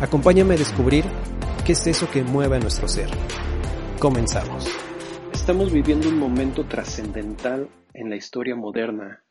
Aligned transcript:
Acompáñame 0.00 0.54
a 0.54 0.56
descubrir 0.56 1.04
qué 1.66 1.72
es 1.72 1.86
eso 1.86 2.10
que 2.10 2.22
mueve 2.22 2.56
a 2.56 2.58
nuestro 2.58 2.88
ser. 2.88 3.10
Comenzamos. 3.98 4.66
Estamos 5.30 5.70
viviendo 5.70 6.08
un 6.08 6.18
momento 6.18 6.64
trascendental 6.64 7.68
en 7.92 8.08
la 8.08 8.16
historia 8.16 8.56
moderna 8.56 9.22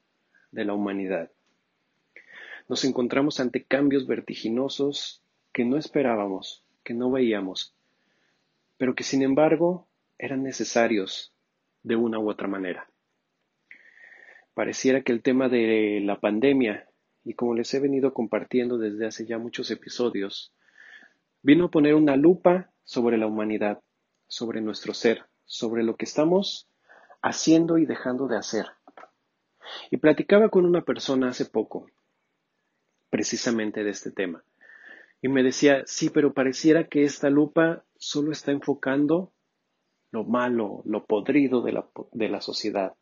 de 0.52 0.66
la 0.66 0.75
humanidad. 0.75 1.31
Nos 2.67 2.86
encontramos 2.86 3.40
ante 3.40 3.64
cambios 3.64 4.06
vertiginosos 4.06 5.23
que 5.52 5.66
no 5.66 5.75
esperábamos, 5.75 6.64
que 6.84 6.94
no 6.94 7.09
veíamos, 7.09 7.73
pero 8.78 8.94
que 8.94 9.03
sin 9.03 9.23
embargo 9.23 9.88
eran 10.20 10.44
necesarios 10.44 11.34
de 11.81 11.95
una 11.95 12.20
u 12.20 12.30
otra 12.30 12.47
manera. 12.47 12.88
Pareciera 14.53 15.02
que 15.02 15.14
el 15.14 15.23
tema 15.23 15.50
de 15.50 16.00
la 16.03 16.20
pandemia, 16.20 16.88
y 17.25 17.34
como 17.34 17.56
les 17.56 17.73
he 17.73 17.80
venido 17.80 18.14
compartiendo 18.14 18.78
desde 18.78 19.08
hace 19.08 19.25
ya 19.25 19.40
muchos 19.40 19.72
episodios, 19.72 20.53
Vino 21.42 21.66
a 21.66 21.72
poner 21.72 21.95
una 21.95 22.16
lupa 22.16 22.72
sobre 22.84 23.18
la 23.18 23.28
humanidad, 23.28 23.82
sobre 24.28 24.62
nuestro 24.62 24.94
ser, 24.94 25.26
sobre 25.46 25.84
lo 25.84 25.96
que 25.96 26.06
estamos 26.06 26.68
haciendo 27.22 27.78
y 27.78 27.86
dejando 27.86 28.28
de 28.28 28.38
hacer. 28.38 28.66
Y 29.92 29.98
platicaba 29.98 30.50
con 30.50 30.66
una 30.66 30.84
persona 30.84 31.30
hace 31.30 31.46
poco, 31.46 31.90
precisamente 33.09 33.84
de 33.84 33.92
este 33.92 34.12
tema. 34.12 34.44
Y 35.22 35.28
me 35.28 35.44
decía, 35.44 35.84
sí, 35.86 36.09
pero 36.09 36.34
pareciera 36.34 36.88
que 36.88 37.04
esta 37.04 37.30
lupa 37.30 37.84
solo 37.98 38.31
está 38.31 38.52
enfocando 38.52 39.31
lo 40.12 40.24
malo, 40.24 40.81
lo 40.86 41.06
podrido 41.06 41.62
de 41.62 41.74
la, 41.74 41.88
de 42.14 42.30
la 42.30 42.42
sociedad. 42.42 42.96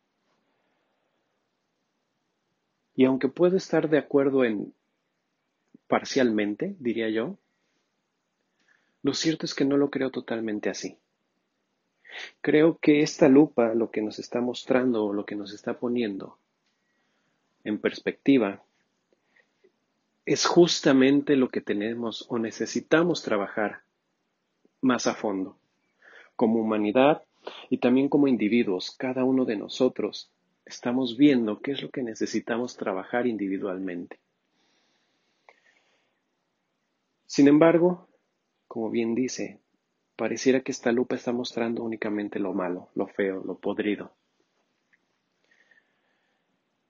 Y 2.94 3.04
aunque 3.04 3.28
puedo 3.28 3.56
estar 3.56 3.88
de 3.88 3.98
acuerdo 3.98 4.44
en 4.44 4.74
parcialmente, 5.86 6.76
diría 6.80 7.08
yo, 7.08 7.38
lo 9.08 9.14
cierto 9.14 9.46
es 9.46 9.54
que 9.54 9.64
no 9.64 9.78
lo 9.78 9.88
creo 9.88 10.10
totalmente 10.10 10.68
así. 10.68 10.98
Creo 12.42 12.76
que 12.76 13.00
esta 13.00 13.26
lupa 13.26 13.72
lo 13.72 13.90
que 13.90 14.02
nos 14.02 14.18
está 14.18 14.42
mostrando 14.42 15.06
o 15.06 15.14
lo 15.14 15.24
que 15.24 15.34
nos 15.34 15.54
está 15.54 15.78
poniendo 15.78 16.36
en 17.64 17.78
perspectiva 17.78 18.62
es 20.26 20.44
justamente 20.44 21.36
lo 21.36 21.48
que 21.48 21.62
tenemos 21.62 22.26
o 22.28 22.38
necesitamos 22.38 23.22
trabajar 23.22 23.80
más 24.82 25.06
a 25.06 25.14
fondo. 25.14 25.56
Como 26.36 26.60
humanidad 26.60 27.22
y 27.70 27.78
también 27.78 28.10
como 28.10 28.28
individuos, 28.28 28.90
cada 28.90 29.24
uno 29.24 29.46
de 29.46 29.56
nosotros 29.56 30.30
estamos 30.66 31.16
viendo 31.16 31.60
qué 31.60 31.72
es 31.72 31.80
lo 31.80 31.88
que 31.88 32.02
necesitamos 32.02 32.76
trabajar 32.76 33.26
individualmente. 33.26 34.18
Sin 37.24 37.48
embargo, 37.48 38.07
como 38.78 38.90
bien 38.90 39.16
dice, 39.16 39.58
pareciera 40.14 40.60
que 40.60 40.70
esta 40.70 40.92
lupa 40.92 41.16
está 41.16 41.32
mostrando 41.32 41.82
únicamente 41.82 42.38
lo 42.38 42.52
malo, 42.52 42.90
lo 42.94 43.08
feo, 43.08 43.42
lo 43.44 43.56
podrido. 43.58 44.12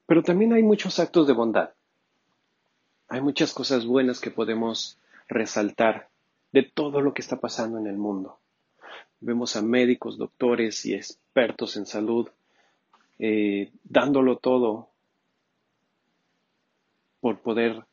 Pero 0.05 0.23
también 0.23 0.53
hay 0.53 0.63
muchos 0.63 0.99
actos 0.99 1.27
de 1.27 1.33
bondad. 1.33 1.71
Hay 3.09 3.23
muchas 3.23 3.55
cosas 3.55 3.87
buenas 3.87 4.21
que 4.21 4.31
podemos 4.31 4.99
resaltar 5.29 6.11
de 6.53 6.63
todo 6.63 7.01
lo 7.01 7.15
que 7.15 7.23
está 7.23 7.41
pasando 7.41 7.79
en 7.79 7.87
el 7.87 7.97
mundo. 7.97 8.39
Vemos 9.21 9.57
a 9.57 9.63
médicos, 9.63 10.19
doctores 10.19 10.85
y 10.85 10.93
expertos 10.93 11.79
en 11.79 11.87
salud 11.87 12.29
eh, 13.19 13.73
dándolo 13.83 14.37
todo 14.37 14.91
por 17.21 17.41
poder 17.41 17.87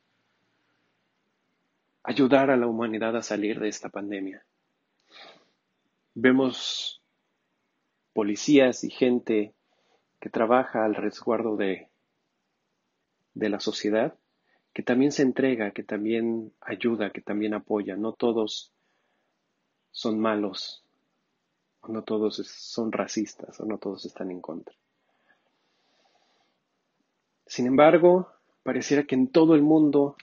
ayudar 2.06 2.52
a 2.52 2.58
la 2.58 2.68
humanidad 2.68 3.16
a 3.16 3.24
salir 3.24 3.60
de 3.60 3.68
esta 3.68 3.90
pandemia. 3.90 4.46
Vemos 6.14 7.02
policías 8.14 8.84
y 8.84 8.90
gente 8.90 9.54
que 10.20 10.30
trabaja 10.30 10.86
al 10.86 10.96
resguardo 10.96 11.58
de, 11.58 11.90
de 13.34 13.50
la 13.50 13.60
sociedad, 13.60 14.16
que 14.72 14.84
también 14.84 15.12
se 15.12 15.24
entrega, 15.24 15.72
que 15.72 15.84
también 15.84 16.54
ayuda, 16.62 17.10
que 17.10 17.22
también 17.22 17.54
apoya. 17.54 17.96
No 17.96 18.14
todos 18.14 18.72
son 19.92 20.20
malos, 20.20 20.86
no 21.88 22.04
todos 22.04 22.36
son 22.48 22.92
racistas, 22.92 23.60
o 23.60 23.66
no 23.66 23.78
todos 23.78 24.06
están 24.06 24.32
en 24.32 24.42
contra. 24.42 24.76
Sin 27.48 27.68
embargo, 27.68 28.32
pareciera 28.64 29.04
que 29.04 29.16
en 29.16 29.32
todo 29.32 29.56
el 29.56 29.62
mundo 29.62 30.16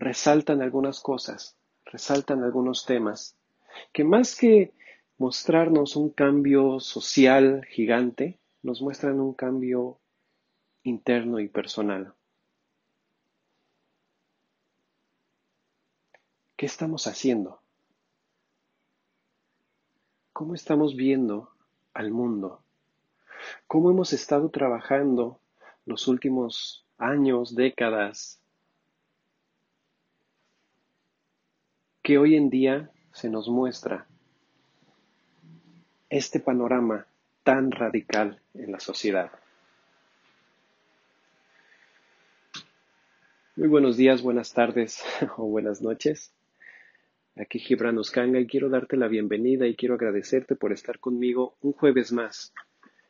resaltan 0.00 0.62
algunas 0.62 1.00
cosas, 1.00 1.58
resaltan 1.84 2.42
algunos 2.42 2.86
temas, 2.86 3.36
que 3.92 4.02
más 4.02 4.34
que 4.34 4.72
mostrarnos 5.18 5.94
un 5.94 6.08
cambio 6.08 6.80
social 6.80 7.66
gigante, 7.66 8.40
nos 8.62 8.80
muestran 8.80 9.20
un 9.20 9.34
cambio 9.34 9.98
interno 10.84 11.38
y 11.38 11.48
personal. 11.48 12.14
¿Qué 16.56 16.64
estamos 16.64 17.06
haciendo? 17.06 17.60
¿Cómo 20.32 20.54
estamos 20.54 20.96
viendo 20.96 21.50
al 21.92 22.10
mundo? 22.10 22.62
¿Cómo 23.66 23.90
hemos 23.90 24.14
estado 24.14 24.48
trabajando 24.48 25.40
los 25.84 26.08
últimos 26.08 26.86
años, 26.96 27.54
décadas, 27.54 28.39
que 32.02 32.18
hoy 32.18 32.36
en 32.36 32.50
día 32.50 32.90
se 33.12 33.28
nos 33.28 33.48
muestra 33.48 34.06
este 36.08 36.40
panorama 36.40 37.06
tan 37.42 37.70
radical 37.70 38.40
en 38.54 38.72
la 38.72 38.80
sociedad. 38.80 39.30
Muy 43.56 43.68
buenos 43.68 43.96
días, 43.96 44.22
buenas 44.22 44.52
tardes 44.52 45.04
o 45.36 45.46
buenas 45.46 45.82
noches. 45.82 46.32
Aquí 47.36 47.58
Gibran 47.58 47.98
Oscanga 47.98 48.40
y 48.40 48.46
quiero 48.46 48.68
darte 48.68 48.96
la 48.96 49.08
bienvenida 49.08 49.66
y 49.66 49.76
quiero 49.76 49.94
agradecerte 49.94 50.56
por 50.56 50.72
estar 50.72 50.98
conmigo 50.98 51.56
un 51.60 51.72
jueves 51.72 52.12
más 52.12 52.52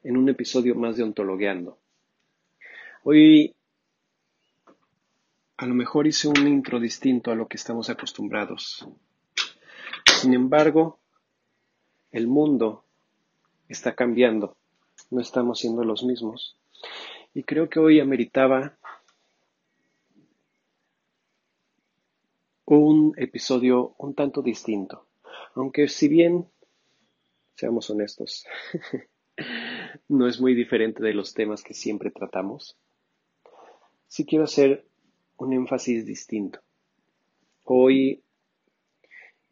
en 0.03 0.17
un 0.17 0.29
episodio 0.29 0.75
más 0.75 0.97
de 0.97 1.03
Ontologueando. 1.03 1.79
Hoy 3.03 3.55
a 5.61 5.67
lo 5.67 5.75
mejor 5.75 6.07
hice 6.07 6.27
un 6.27 6.49
intro 6.49 6.81
distinto 6.81 7.31
a 7.31 7.35
lo 7.35 7.47
que 7.47 7.59
estamos 7.59 7.91
acostumbrados. 7.91 8.89
Sin 10.07 10.33
embargo, 10.33 10.99
el 12.13 12.29
mundo 12.29 12.87
está 13.69 13.95
cambiando, 13.95 14.57
no 15.11 15.21
estamos 15.21 15.59
siendo 15.59 15.85
los 15.85 16.03
mismos. 16.03 16.57
Y 17.35 17.43
creo 17.43 17.69
que 17.69 17.79
hoy 17.79 18.01
ameritaba 18.01 18.79
un 22.65 23.13
episodio 23.19 23.95
un 23.99 24.15
tanto 24.15 24.41
distinto. 24.41 25.09
Aunque 25.55 25.89
si 25.89 26.09
bien, 26.09 26.49
seamos 27.55 27.91
honestos, 27.91 28.47
no 30.09 30.27
es 30.27 30.41
muy 30.41 30.55
diferente 30.55 31.03
de 31.03 31.13
los 31.13 31.35
temas 31.35 31.63
que 31.63 31.75
siempre 31.75 32.11
tratamos, 32.11 32.79
sí 34.09 34.25
quiero 34.25 34.45
hacer 34.45 34.90
un 35.41 35.53
énfasis 35.55 36.05
distinto. 36.05 36.61
Hoy 37.65 38.23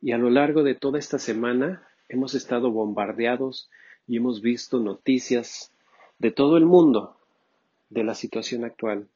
y 0.01 0.13
a 0.13 0.19
lo 0.19 0.31
largo 0.31 0.63
de 0.63 0.75
toda 0.75 0.99
esta 0.99 1.19
semana 1.19 1.89
hemos 2.09 2.35
estado 2.35 2.71
bombardeados 2.71 3.71
y 4.07 4.19
hemos 4.19 4.43
visto 4.43 4.79
noticias 4.79 5.73
de 6.19 6.31
todo 6.31 6.57
el 6.57 6.67
mundo 6.67 7.17
de 7.91 8.05
la 8.05 8.15
situación 8.15 8.65
actual, 8.65 9.09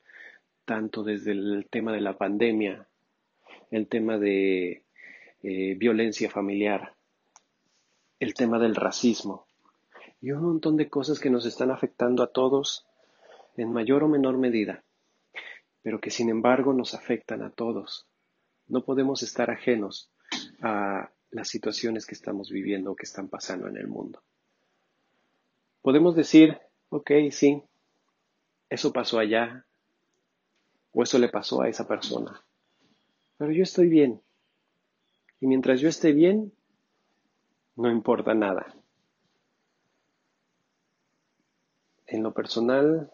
tanto 0.65 1.03
desde 1.03 1.33
el 1.33 1.67
tema 1.71 1.93
de 1.93 2.01
la 2.01 2.17
pandemia, 2.17 2.87
el 3.71 3.87
tema 3.87 4.19
de 4.19 4.83
eh, 5.43 5.75
violencia 5.77 6.31
familiar, 6.31 6.95
el 8.19 8.35
tema 8.35 8.59
del 8.59 8.75
racismo 8.75 9.47
y 10.21 10.31
un 10.31 10.43
montón 10.43 10.77
de 10.77 10.89
cosas 10.89 11.21
que 11.21 11.31
nos 11.31 11.45
están 11.45 11.71
afectando 11.71 12.23
a 12.23 12.29
todos 12.29 12.87
en 13.57 13.73
mayor 13.73 14.05
o 14.05 14.09
menor 14.09 14.39
medida, 14.39 14.83
pero 15.83 16.01
que 16.01 16.11
sin 16.11 16.31
embargo 16.31 16.73
nos 16.73 16.95
afectan 16.95 17.43
a 17.43 17.51
todos. 17.51 18.07
No 18.69 18.85
podemos 18.85 19.23
estar 19.23 19.51
ajenos 19.51 20.11
a 20.63 21.11
las 21.31 21.49
situaciones 21.49 22.07
que 22.07 22.15
estamos 22.15 22.51
viviendo 22.51 22.93
o 22.93 22.97
que 22.97 23.05
están 23.05 23.29
pasando 23.29 23.67
en 23.69 23.77
el 23.77 23.89
mundo. 23.89 24.23
Podemos 25.83 26.15
decir, 26.15 26.59
ok, 26.91 27.11
sí, 27.31 27.63
eso 28.71 28.93
pasó 28.93 29.19
allá, 29.19 29.67
o 30.93 31.03
eso 31.03 31.19
le 31.19 31.29
pasó 31.29 31.63
a 31.63 31.69
esa 31.69 31.89
persona, 31.89 32.45
pero 33.37 33.51
yo 33.51 33.63
estoy 33.63 33.89
bien. 33.89 34.23
Y 35.41 35.47
mientras 35.47 35.81
yo 35.81 35.89
esté 35.89 36.13
bien, 36.13 36.53
no 37.75 37.91
importa 37.91 38.35
nada. 38.35 38.75
En 42.07 42.23
lo 42.23 42.33
personal, 42.33 43.11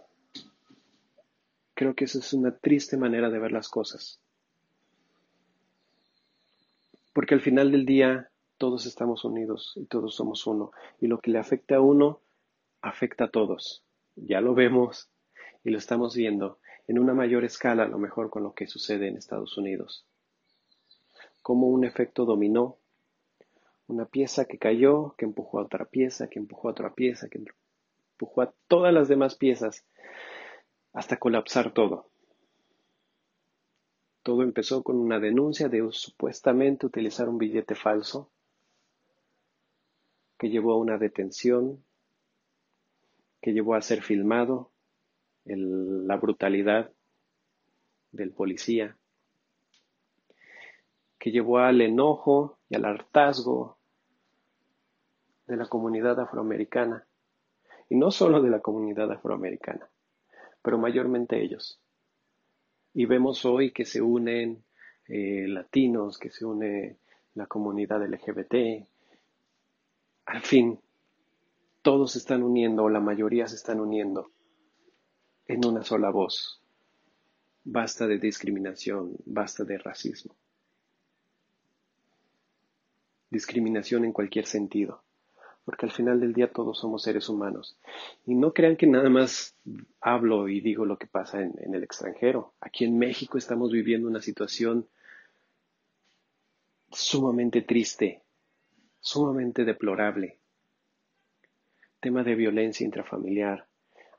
creo 1.79 1.95
que 1.95 2.07
esa 2.07 2.19
es 2.19 2.33
una 2.33 2.59
triste 2.59 2.97
manera 2.97 3.31
de 3.31 3.39
ver 3.39 3.53
las 3.53 3.69
cosas. 3.69 4.21
Porque 7.13 7.35
al 7.35 7.41
final 7.41 7.71
del 7.71 7.87
día 7.87 8.33
todos 8.57 8.85
estamos 8.85 9.25
unidos 9.25 9.75
y 9.77 9.87
todos 9.87 10.17
somos 10.17 10.45
uno. 10.49 10.73
Y 11.01 11.07
lo 11.07 11.21
que 11.21 11.31
le 11.31 11.39
afecta 11.39 11.77
a 11.77 11.81
uno, 11.81 12.21
afecta 12.83 13.27
a 13.27 13.31
todos. 13.31 13.85
Ya 14.17 14.41
lo 14.41 14.55
vemos 14.55 15.09
y 15.63 15.71
lo 15.71 15.79
estamos 15.79 16.17
viendo 16.17 16.59
en 16.89 16.99
una 16.99 17.15
mayor 17.15 17.45
escala, 17.45 17.85
a 17.85 17.89
lo 17.89 17.99
mejor 17.99 18.29
con 18.29 18.43
lo 18.43 18.55
que 18.55 18.67
sucede 18.67 19.07
en 19.07 19.17
Estados 19.17 19.57
Unidos. 19.57 20.05
Como 21.43 21.69
un 21.69 21.85
efecto 21.85 22.25
dominó 22.25 22.79
una 23.87 24.05
pieza 24.05 24.47
que 24.47 24.59
cayó, 24.59 25.15
que 25.17 25.27
empujó 25.27 25.61
a 25.61 25.63
otra 25.67 25.85
pieza, 25.85 26.27
que 26.27 26.41
empujó 26.41 26.67
a 26.67 26.73
otra 26.73 26.95
pieza, 26.95 27.29
que 27.29 27.39
empujó 27.39 28.43
a 28.43 28.53
todas 28.67 28.93
las 28.93 29.07
demás 29.07 29.37
piezas 29.37 29.85
hasta 30.93 31.19
colapsar 31.19 31.73
todo. 31.73 32.08
Todo 34.23 34.43
empezó 34.43 34.82
con 34.82 34.96
una 34.96 35.19
denuncia 35.19 35.69
de 35.69 35.87
supuestamente 35.93 36.87
utilizar 36.87 37.29
un 37.29 37.38
billete 37.38 37.75
falso 37.75 38.31
que 40.38 40.50
llevó 40.50 40.73
a 40.73 40.79
una 40.79 40.99
detención, 40.99 41.82
que 43.40 43.52
llevó 43.52 43.75
a 43.75 43.82
ser 43.82 44.02
filmado, 44.02 44.70
la 45.44 46.17
brutalidad 46.17 46.93
del 48.12 48.32
policía, 48.32 48.96
que 51.19 51.31
llevó 51.31 51.58
al 51.58 51.81
enojo 51.81 52.58
y 52.69 52.76
al 52.76 52.84
hartazgo 52.84 53.79
de 55.46 55.56
la 55.56 55.67
comunidad 55.67 56.20
afroamericana, 56.20 57.06
y 57.88 57.96
no 57.96 58.11
solo 58.11 58.43
de 58.43 58.50
la 58.50 58.61
comunidad 58.61 59.11
afroamericana, 59.11 59.88
pero 60.62 60.78
mayormente 60.78 61.43
ellos. 61.43 61.81
Y 62.94 63.06
vemos 63.06 63.44
hoy 63.44 63.72
que 63.72 63.84
se 63.84 64.00
unen 64.02 64.64
eh, 65.06 65.46
latinos, 65.49 66.19
que 66.19 66.31
se 66.31 66.44
une 66.44 66.99
la 67.34 67.46
comunidad 67.46 68.05
LGBT, 68.06 68.87
al 70.26 70.43
fin, 70.43 70.78
todos 71.82 72.12
se 72.12 72.19
están 72.19 72.43
uniendo, 72.43 72.84
o 72.84 72.88
la 72.88 73.00
mayoría 73.00 73.46
se 73.46 73.56
están 73.56 73.81
uniendo, 73.81 74.31
en 75.46 75.64
una 75.64 75.82
sola 75.82 76.10
voz. 76.10 76.60
Basta 77.64 78.06
de 78.06 78.19
discriminación, 78.19 79.16
basta 79.25 79.64
de 79.64 79.78
racismo. 79.78 80.34
Discriminación 83.31 84.05
en 84.05 84.12
cualquier 84.12 84.46
sentido 84.46 85.02
porque 85.69 85.85
al 85.85 85.93
final 85.93 86.19
del 86.19 86.32
día 86.32 86.50
todos 86.50 86.79
somos 86.79 87.03
seres 87.03 87.29
humanos. 87.29 87.76
Y 88.25 88.35
no 88.35 88.55
crean 88.55 88.75
que 88.75 88.87
nada 88.87 89.11
más 89.11 89.55
hablo 90.00 90.49
y 90.49 90.62
digo 90.62 90.87
lo 90.87 90.97
que 90.97 91.06
pasa 91.06 91.43
en, 91.43 91.75
el 91.75 91.85
extranjero. 91.85 92.55
Aquí 92.59 92.87
en 92.87 92.97
México 92.97 93.37
estamos 93.37 93.70
viviendo 93.70 94.09
una 94.09 94.23
situación 94.23 94.88
sumamente 96.91 97.61
triste, 97.61 98.23
sumamente 99.00 99.67
deplorable. 99.67 100.38
Tema 102.00 102.25
de 102.25 102.35
violencia 102.35 102.87
intrafamiliar, 102.87 103.67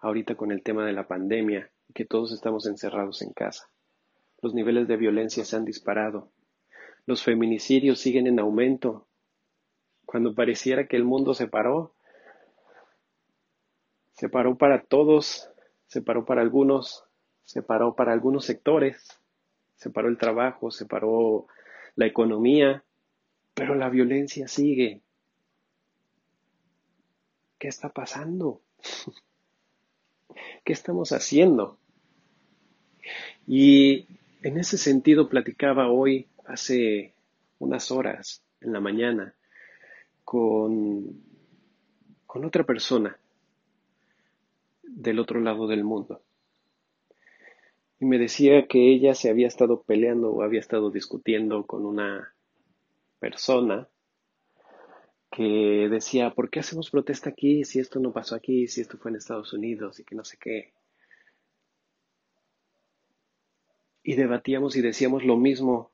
ahorita 0.01 0.35
con 0.35 0.51
el 0.51 0.61
tema 0.61 0.85
de 0.85 0.93
la 0.93 1.07
pandemia, 1.07 1.71
que 1.95 2.05
todos 2.05 2.31
estamos 2.31 2.67
encerrados 2.67 3.23
en 3.23 3.33
casa. 3.33 3.71
Los 4.43 4.53
niveles 4.53 4.87
de 4.87 4.97
violencia 4.97 5.43
se 5.43 5.55
han 5.55 5.65
disparado. 5.65 6.29
Los 7.07 7.23
feminicidios 7.23 7.97
siguen 7.97 8.27
en 8.27 8.39
aumento 8.39 9.07
cuando 10.09 10.33
pareciera 10.33 10.87
que 10.87 10.95
el 10.95 11.03
mundo 11.03 11.35
se 11.35 11.45
paró, 11.47 11.93
se 14.13 14.27
paró 14.27 14.57
para 14.57 14.81
todos, 14.81 15.51
se 15.85 16.01
paró 16.01 16.25
para 16.25 16.41
algunos, 16.41 17.03
se 17.43 17.61
paró 17.61 17.93
para 17.93 18.11
algunos 18.11 18.43
sectores, 18.43 19.21
se 19.75 19.91
paró 19.91 20.07
el 20.09 20.17
trabajo, 20.17 20.71
se 20.71 20.87
paró 20.87 21.45
la 21.95 22.07
economía, 22.07 22.83
pero 23.53 23.75
la 23.75 23.87
violencia 23.87 24.47
sigue. 24.47 25.03
¿Qué 27.59 27.67
está 27.67 27.89
pasando? 27.89 28.61
¿Qué 30.65 30.73
estamos 30.73 31.11
haciendo? 31.11 31.77
Y 33.45 34.07
en 34.41 34.57
ese 34.57 34.79
sentido 34.79 35.29
platicaba 35.29 35.87
hoy, 35.87 36.27
hace 36.47 37.13
unas 37.59 37.91
horas, 37.91 38.41
en 38.59 38.73
la 38.73 38.79
mañana, 38.79 39.35
con, 40.29 41.23
con 42.27 42.45
otra 42.45 42.63
persona 42.63 43.17
del 44.83 45.17
otro 45.17 45.39
lado 45.39 45.65
del 45.65 45.83
mundo. 45.83 46.21
Y 47.99 48.05
me 48.05 48.19
decía 48.19 48.67
que 48.67 48.93
ella 48.93 49.15
se 49.15 49.31
había 49.31 49.47
estado 49.47 49.81
peleando 49.81 50.31
o 50.31 50.43
había 50.43 50.59
estado 50.59 50.91
discutiendo 50.91 51.65
con 51.65 51.83
una 51.83 52.31
persona 53.17 53.87
que 55.31 55.87
decía, 55.89 56.29
¿por 56.35 56.51
qué 56.51 56.59
hacemos 56.59 56.91
protesta 56.91 57.31
aquí 57.31 57.65
si 57.65 57.79
esto 57.79 57.99
no 57.99 58.13
pasó 58.13 58.35
aquí, 58.35 58.67
si 58.67 58.81
esto 58.81 58.99
fue 58.99 59.09
en 59.09 59.17
Estados 59.17 59.51
Unidos 59.53 59.99
y 59.99 60.03
que 60.03 60.13
no 60.13 60.23
sé 60.23 60.37
qué? 60.39 60.73
Y 64.03 64.13
debatíamos 64.13 64.75
y 64.75 64.81
decíamos 64.81 65.25
lo 65.25 65.37
mismo 65.37 65.89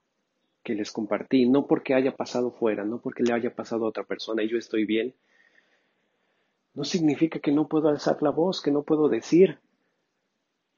que 0.66 0.74
les 0.74 0.92
compartí, 0.92 1.48
no 1.48 1.68
porque 1.68 1.94
haya 1.94 2.18
pasado 2.18 2.52
fuera, 2.52 2.84
no 2.84 3.00
porque 3.00 3.24
le 3.24 3.34
haya 3.34 3.56
pasado 3.56 3.86
a 3.86 3.90
otra 3.90 4.04
persona 4.04 4.44
y 4.44 4.50
yo 4.50 4.58
estoy 4.58 4.84
bien, 4.84 5.16
no 6.74 6.84
significa 6.84 7.40
que 7.40 7.52
no 7.52 7.68
puedo 7.70 7.88
alzar 7.88 8.22
la 8.22 8.32
voz, 8.32 8.62
que 8.62 8.72
no 8.72 8.82
puedo 8.82 9.08
decir, 9.08 9.60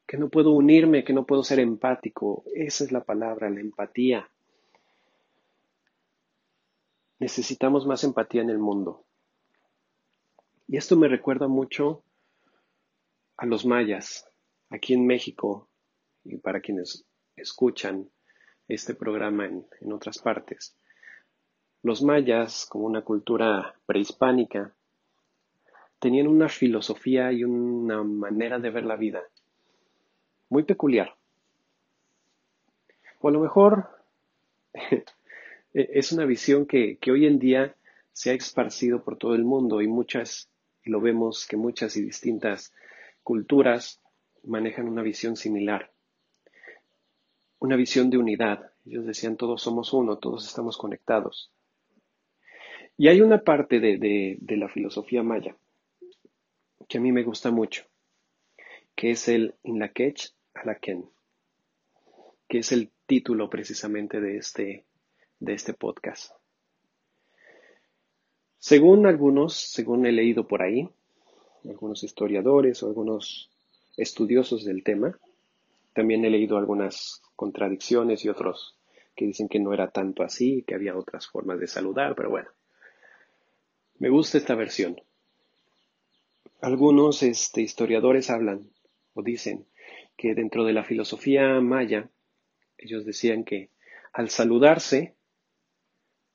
que 0.06 0.18
no 0.18 0.30
puedo 0.30 0.52
unirme, 0.52 1.06
que 1.06 1.14
no 1.14 1.26
puedo 1.26 1.42
ser 1.42 1.60
empático. 1.60 2.44
Esa 2.54 2.84
es 2.84 2.92
la 2.92 3.04
palabra, 3.04 3.50
la 3.50 3.62
empatía. 3.62 4.30
Necesitamos 7.20 7.88
más 7.88 8.04
empatía 8.04 8.42
en 8.42 8.50
el 8.50 8.60
mundo. 8.60 9.06
Y 10.68 10.76
esto 10.76 10.98
me 10.98 11.08
recuerda 11.08 11.48
mucho 11.48 12.04
a 13.38 13.46
los 13.46 13.66
mayas, 13.66 14.30
aquí 14.70 14.94
en 14.94 15.08
México, 15.08 15.70
y 16.26 16.38
para 16.38 16.60
quienes 16.60 17.06
escuchan, 17.38 18.10
este 18.68 18.94
programa 18.94 19.46
en, 19.46 19.94
otras 19.94 20.20
partes. 20.20 20.76
Los 21.84 22.02
mayas, 22.02 22.66
como 22.70 22.86
una 22.86 23.02
cultura 23.02 23.76
prehispánica, 23.86 24.74
tenían 26.00 26.28
una 26.28 26.50
filosofía 26.50 27.32
y 27.32 27.44
una 27.44 28.04
manera 28.04 28.60
de 28.60 28.70
ver 28.70 28.86
la 28.86 28.96
vida 28.96 29.24
muy 30.50 30.64
peculiar. 30.64 31.16
O 33.22 33.30
a 33.30 33.32
lo 33.32 33.40
mejor 33.40 33.90
es 35.74 36.12
una 36.12 36.26
visión 36.26 36.66
que, 36.66 37.00
hoy 37.10 37.26
en 37.26 37.40
día 37.40 37.76
se 38.12 38.32
ha 38.32 38.34
esparcido 38.34 39.04
por 39.04 39.18
todo 39.18 39.36
el 39.36 39.44
mundo 39.44 39.82
y 39.82 39.88
muchas, 39.88 40.50
y 40.84 40.90
lo 40.90 41.00
vemos 41.00 41.46
que 41.48 41.58
muchas 41.58 41.96
y 41.98 42.04
distintas 42.04 42.74
culturas 43.24 44.02
manejan 44.44 44.88
una 44.88 45.02
visión 45.02 45.36
similar 45.36 45.92
una 47.60 47.76
visión 47.76 48.10
de 48.10 48.18
unidad. 48.18 48.72
Ellos 48.86 49.06
decían, 49.06 49.38
todos 49.38 49.62
somos 49.62 49.94
uno, 49.94 50.18
todos 50.18 50.48
estamos 50.48 50.78
conectados. 50.78 51.52
Y 52.98 53.10
hay 53.10 53.22
una 53.22 53.44
parte 53.44 53.80
de, 53.80 54.38
la 54.48 54.70
filosofía 54.70 55.24
maya 55.24 55.56
que 56.90 56.98
a 56.98 57.02
mí 57.02 57.12
me 57.12 57.24
gusta 57.24 57.52
mucho, 57.52 57.84
que 58.96 59.12
es 59.12 59.28
el 59.28 59.56
Inlakech 59.64 60.34
Alaken. 60.54 61.10
que 62.48 62.60
es 62.60 62.72
el 62.72 62.92
título 63.06 63.50
precisamente 63.50 64.22
de 64.22 64.38
este, 64.38 64.86
de 65.40 65.54
este 65.54 65.74
podcast. 65.74 66.32
Según 68.58 69.06
algunos, 69.06 69.54
según 69.54 70.06
he 70.06 70.12
leído 70.12 70.48
por 70.48 70.62
ahí, 70.62 70.90
algunos 71.66 72.04
historiadores 72.04 72.82
o 72.82 72.88
algunos 72.88 73.52
estudiosos 73.98 74.64
del 74.64 74.84
tema, 74.84 75.20
también 75.98 76.24
he 76.24 76.30
leído 76.30 76.60
algunas 76.60 77.24
contradicciones 77.36 78.24
y 78.24 78.30
otros 78.30 78.78
que 79.16 79.26
dicen 79.26 79.50
que 79.50 79.60
no 79.60 79.74
era 79.74 79.90
tanto 79.90 80.22
así, 80.22 80.64
que 80.68 80.76
había 80.76 80.96
otras 80.96 81.26
formas 81.26 81.60
de 81.60 81.66
saludar, 81.66 82.14
pero 82.14 82.30
bueno, 82.30 82.50
me 83.98 84.10
gusta 84.10 84.38
esta 84.38 84.54
versión. 84.54 85.02
Algunos 86.62 87.24
este, 87.24 87.62
historiadores 87.62 88.30
hablan 88.30 88.70
o 89.16 89.24
dicen 89.24 89.66
que 90.16 90.36
dentro 90.36 90.66
de 90.66 90.74
la 90.74 90.84
filosofía 90.84 91.60
maya, 91.62 92.12
ellos 92.78 93.04
decían 93.04 93.44
que 93.44 93.72
al 94.14 94.30
saludarse, 94.30 95.16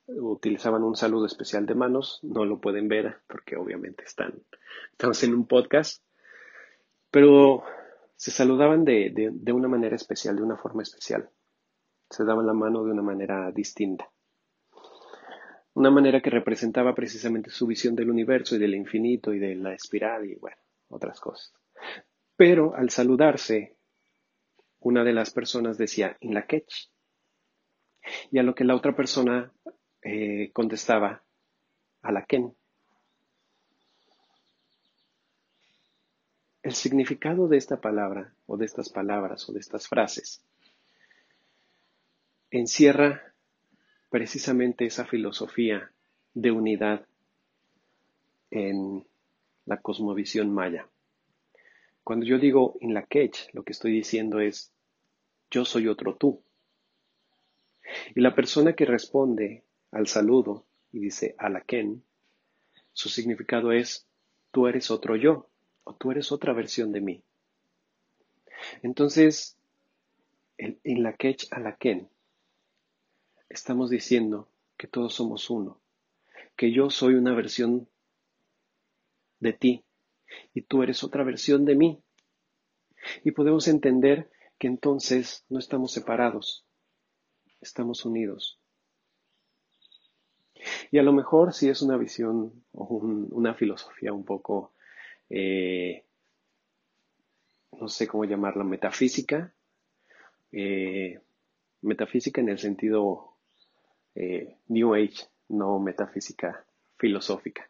utilizaban 0.08 0.82
un 0.82 0.96
saludo 0.96 1.26
especial 1.26 1.66
de 1.66 1.76
manos, 1.76 2.18
no 2.24 2.44
lo 2.44 2.60
pueden 2.60 2.88
ver 2.88 3.18
porque 3.28 3.54
obviamente 3.54 4.02
están, 4.02 4.42
estamos 4.90 5.22
en 5.22 5.34
un 5.34 5.46
podcast, 5.46 6.02
pero 7.12 7.62
se 8.22 8.30
saludaban 8.30 8.84
de, 8.84 9.10
de 9.12 9.52
una 9.52 9.66
manera 9.66 9.96
especial, 9.96 10.36
de 10.36 10.44
una 10.44 10.56
forma 10.56 10.84
especial. 10.84 11.28
Se 12.08 12.24
daban 12.24 12.46
la 12.46 12.52
mano 12.52 12.84
de 12.84 12.92
una 12.92 13.02
manera 13.02 13.50
distinta. 13.50 14.08
Una 15.74 15.90
manera 15.90 16.20
que 16.22 16.30
representaba 16.30 16.94
precisamente 16.94 17.50
su 17.50 17.66
visión 17.66 17.96
del 17.96 18.10
universo 18.10 18.54
y 18.54 18.60
del 18.60 18.76
infinito 18.76 19.34
y 19.34 19.40
de 19.40 19.56
la 19.56 19.74
espiral 19.74 20.24
y 20.24 20.36
bueno, 20.36 20.56
otras 20.86 21.18
cosas. 21.18 21.52
Pero 22.36 22.76
al 22.76 22.90
saludarse, 22.90 23.76
una 24.78 25.02
de 25.02 25.14
las 25.14 25.32
personas 25.32 25.76
decía 25.76 26.16
in 26.20 26.32
la 26.32 26.46
quech. 26.46 26.92
Y 28.30 28.38
a 28.38 28.44
lo 28.44 28.54
que 28.54 28.62
la 28.62 28.76
otra 28.76 28.94
persona 28.94 29.52
eh, 30.00 30.52
contestaba 30.52 31.24
a 32.02 32.12
la 32.12 32.24
ken. 32.24 32.54
El 36.72 36.76
significado 36.76 37.48
de 37.48 37.58
esta 37.58 37.82
palabra 37.82 38.32
o 38.46 38.56
de 38.56 38.64
estas 38.64 38.88
palabras 38.88 39.46
o 39.46 39.52
de 39.52 39.60
estas 39.60 39.88
frases 39.88 40.42
encierra 42.50 43.34
precisamente 44.08 44.86
esa 44.86 45.04
filosofía 45.04 45.92
de 46.32 46.50
unidad 46.50 47.04
en 48.50 49.06
la 49.66 49.82
cosmovisión 49.82 50.50
maya. 50.50 50.88
Cuando 52.04 52.24
yo 52.24 52.38
digo 52.38 52.78
in 52.80 52.94
la 52.94 53.02
quech, 53.02 53.50
lo 53.52 53.64
que 53.64 53.72
estoy 53.72 53.92
diciendo 53.92 54.40
es 54.40 54.72
yo 55.50 55.66
soy 55.66 55.88
otro 55.88 56.16
tú. 56.16 56.42
Y 58.14 58.22
la 58.22 58.34
persona 58.34 58.72
que 58.72 58.86
responde 58.86 59.62
al 59.90 60.06
saludo 60.06 60.64
y 60.90 61.00
dice 61.00 61.34
a 61.36 61.50
la 61.50 61.60
ken, 61.60 62.02
su 62.94 63.10
significado 63.10 63.72
es 63.72 64.06
tú 64.52 64.68
eres 64.68 64.90
otro 64.90 65.16
yo 65.16 65.51
o 65.84 65.94
tú 65.94 66.10
eres 66.10 66.32
otra 66.32 66.52
versión 66.52 66.92
de 66.92 67.00
mí. 67.00 67.22
Entonces, 68.82 69.56
en 70.58 71.02
la 71.02 71.14
quech 71.14 71.48
a 71.50 71.58
la 71.58 71.76
ken 71.76 72.08
estamos 73.48 73.90
diciendo 73.90 74.48
que 74.76 74.86
todos 74.86 75.14
somos 75.14 75.50
uno, 75.50 75.80
que 76.56 76.72
yo 76.72 76.90
soy 76.90 77.14
una 77.14 77.34
versión 77.34 77.88
de 79.40 79.52
ti 79.52 79.84
y 80.54 80.62
tú 80.62 80.82
eres 80.82 81.04
otra 81.04 81.24
versión 81.24 81.64
de 81.64 81.74
mí. 81.74 82.02
Y 83.24 83.32
podemos 83.32 83.68
entender 83.68 84.30
que 84.58 84.68
entonces 84.68 85.44
no 85.48 85.58
estamos 85.58 85.92
separados, 85.92 86.64
estamos 87.60 88.04
unidos. 88.04 88.58
Y 90.90 90.98
a 90.98 91.02
lo 91.02 91.12
mejor 91.12 91.52
si 91.52 91.68
es 91.68 91.82
una 91.82 91.96
visión 91.96 92.64
o 92.72 92.84
una 92.84 93.54
filosofía 93.54 94.12
un 94.12 94.24
poco, 94.24 94.72
eh, 95.30 96.04
no 97.72 97.88
sé 97.88 98.06
cómo 98.06 98.24
llamarla, 98.24 98.64
metafísica, 98.64 99.54
eh, 100.52 101.20
metafísica 101.80 102.40
en 102.40 102.48
el 102.50 102.58
sentido 102.58 103.36
eh, 104.14 104.58
New 104.68 104.94
Age, 104.94 105.26
no 105.48 105.78
metafísica 105.78 106.66
filosófica. 106.96 107.68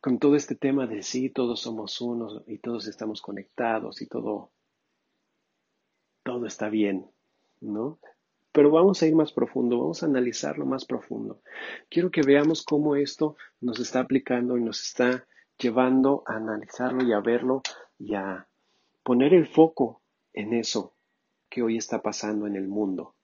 Con 0.00 0.18
todo 0.18 0.36
este 0.36 0.54
tema 0.54 0.86
de 0.86 1.02
sí, 1.02 1.30
todos 1.30 1.62
somos 1.62 1.98
unos 2.02 2.42
y 2.46 2.58
todos 2.58 2.86
estamos 2.86 3.22
conectados 3.22 4.02
y 4.02 4.06
todo, 4.06 4.52
todo 6.22 6.46
está 6.46 6.68
bien, 6.68 7.10
¿no? 7.60 7.98
Pero 8.54 8.70
vamos 8.70 9.02
a 9.02 9.06
ir 9.06 9.14
más 9.14 9.32
profundo, 9.32 9.78
vamos 9.78 10.02
a 10.02 10.06
analizarlo 10.06 10.64
más 10.64 10.86
profundo. 10.86 11.42
Quiero 11.90 12.10
que 12.10 12.22
veamos 12.22 12.64
cómo 12.64 12.96
esto 12.96 13.36
nos 13.60 13.78
está 13.80 14.00
aplicando 14.00 14.56
y 14.56 14.62
nos 14.62 14.80
está 14.80 15.26
llevando 15.58 16.22
a 16.26 16.36
analizarlo 16.36 17.04
y 17.04 17.12
a 17.12 17.20
verlo 17.20 17.62
y 17.98 18.14
a 18.14 18.48
poner 19.02 19.34
el 19.34 19.46
foco 19.46 20.00
en 20.32 20.54
eso 20.54 20.94
que 21.50 21.62
hoy 21.62 21.76
está 21.76 22.00
pasando 22.00 22.46
en 22.46 22.56
el 22.56 22.66
mundo 22.66 23.14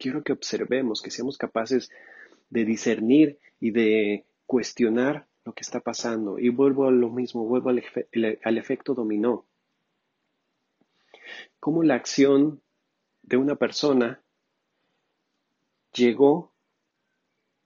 quiero 0.00 0.24
que 0.24 0.32
observemos, 0.32 1.02
que 1.02 1.12
seamos 1.12 1.38
capaces 1.38 1.90
de 2.48 2.64
discernir 2.64 3.38
y 3.60 3.70
de 3.70 4.26
cuestionar 4.46 5.28
lo 5.44 5.52
que 5.52 5.60
está 5.60 5.80
pasando. 5.80 6.38
Y 6.40 6.48
vuelvo 6.48 6.88
a 6.88 6.90
lo 6.90 7.10
mismo, 7.10 7.44
vuelvo 7.44 7.68
al, 7.68 8.58
efecto 8.58 8.94
dominó. 8.94 9.46
Cómo 11.60 11.84
la 11.84 11.94
acción 11.94 12.62
de 13.22 13.36
una 13.36 13.54
persona 13.54 14.22
llegó 15.92 16.52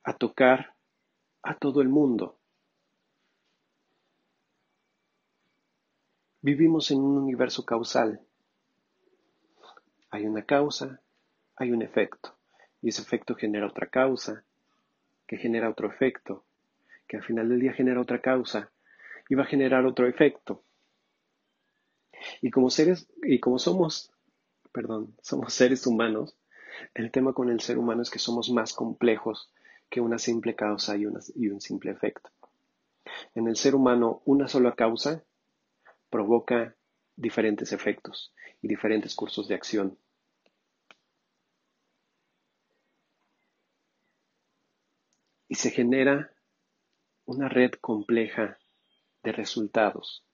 a 0.03 0.17
tocar 0.17 0.75
a 1.43 1.57
todo 1.59 1.81
el 1.81 1.89
mundo. 1.89 2.39
Vivimos 6.41 6.91
en 6.91 7.01
un 7.01 7.19
universo 7.19 7.65
causal. 7.65 8.21
Hay 10.11 10.27
una 10.27 10.45
causa 10.45 11.01
hay 11.57 11.71
un 11.71 11.83
efecto. 11.83 12.37
Y 12.83 12.89
ese 12.89 13.03
efecto 13.03 13.35
genera 13.35 13.67
otra 13.67 13.87
causa, 13.87 14.45
que 15.27 15.37
genera 15.37 15.71
otro 15.71 15.89
efecto, 15.89 16.45
que 17.07 17.17
al 17.17 17.25
final 17.25 17.49
del 17.49 17.61
día 17.61 17.73
genera 17.73 18.01
otra 18.01 18.21
causa 18.21 18.71
y 19.29 19.35
va 19.35 19.45
a 19.45 19.47
generar 19.47 19.87
otro 19.87 20.07
efecto. 20.07 20.63
Y 22.43 22.51
como 22.51 22.71
seres, 22.71 23.09
y 23.23 23.41
como 23.41 23.59
somos, 23.59 24.13
perdón, 24.73 25.15
somos 25.23 25.53
seres 25.55 25.87
humanos, 25.87 26.37
el 26.95 27.11
tema 27.11 27.33
con 27.33 27.51
el 27.51 27.61
ser 27.61 27.79
humano 27.79 28.03
es 28.03 28.11
que 28.11 28.19
somos 28.19 28.51
más 28.51 28.73
complejos 28.73 29.51
que 29.89 30.01
una 30.01 30.19
simple 30.19 30.55
causa 30.55 30.97
y, 30.97 31.07
un 31.07 31.61
simple 31.61 31.91
efecto. 31.91 32.31
En 33.35 33.49
el 33.49 33.57
ser 33.57 33.75
humano, 33.75 34.23
una 34.25 34.49
sola 34.49 34.75
causa 34.75 35.25
provoca 36.11 36.75
diferentes 37.17 37.73
efectos 37.73 38.35
y 38.61 38.69
diferentes 38.69 39.15
cursos 39.15 39.49
de 39.49 39.55
acción. 39.55 39.99
y 45.47 45.57
se 45.57 45.71
genera 45.71 46.35
una 47.27 47.49
red 47.49 47.71
compleja 47.81 48.59
de 49.23 49.31
resultados. 49.31 50.25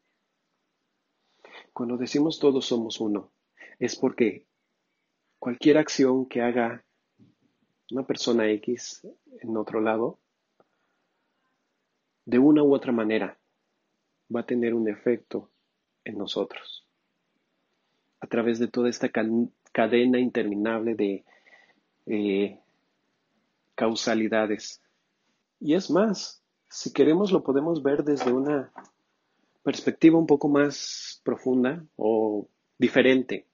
Cuando 1.75 1.99
decimos 1.99 2.39
todos 2.39 2.65
somos 2.65 3.01
uno, 3.01 3.31
es 3.79 3.97
porque 3.97 4.47
cualquier 5.41 5.79
acción 5.79 6.27
que 6.27 6.43
haga 6.43 6.85
una 7.91 8.07
persona 8.07 8.49
X 8.51 9.05
en 9.41 9.57
otro 9.57 9.81
lado, 9.81 10.21
de 12.25 12.39
una 12.39 12.63
u 12.63 12.73
otra 12.73 12.93
manera, 12.93 13.37
va 14.35 14.41
a 14.41 14.47
tener 14.47 14.75
un 14.75 14.89
efecto 14.89 15.51
en 16.05 16.17
nosotros. 16.17 16.87
A 18.21 18.29
través 18.29 18.61
de 18.61 18.69
toda 18.69 18.89
esta 18.89 19.11
cadena 19.73 20.21
interminable 20.21 20.95
de 20.95 21.25
eh, 22.07 22.61
causalidades 23.75 24.81
y 25.61 25.75
es 25.75 25.91
más, 25.91 26.43
si 26.69 26.91
queremos 26.93 27.31
lo 27.31 27.45
podemos 27.45 27.83
ver 27.83 28.03
desde 28.03 28.33
una 28.33 28.73
perspectiva 29.63 30.19
un 30.19 30.27
poco 30.27 30.49
más 30.49 31.21
profunda 31.23 31.85
o 31.97 32.49
diferente. 32.79 33.47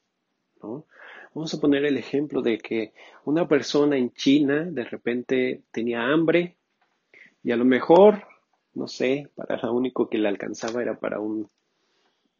Vamos 1.36 1.52
a 1.52 1.60
poner 1.60 1.84
el 1.84 1.98
ejemplo 1.98 2.40
de 2.40 2.56
que 2.56 2.94
una 3.26 3.46
persona 3.46 3.98
en 3.98 4.10
China 4.14 4.64
de 4.70 4.84
repente 4.84 5.64
tenía 5.70 6.00
hambre 6.04 6.56
y 7.42 7.52
a 7.52 7.56
lo 7.56 7.66
mejor, 7.66 8.26
no 8.72 8.88
sé, 8.88 9.30
para 9.34 9.58
lo 9.58 9.74
único 9.74 10.08
que 10.08 10.16
le 10.16 10.28
alcanzaba 10.28 10.80
era 10.80 10.98
para 10.98 11.20
un 11.20 11.50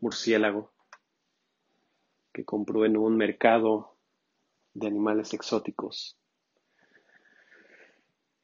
murciélago 0.01 0.73
que 2.33 2.47
compró 2.47 2.87
en 2.87 2.97
un 2.97 3.19
mercado 3.19 3.99
de 4.73 4.87
animales 4.87 5.35
exóticos. 5.35 6.17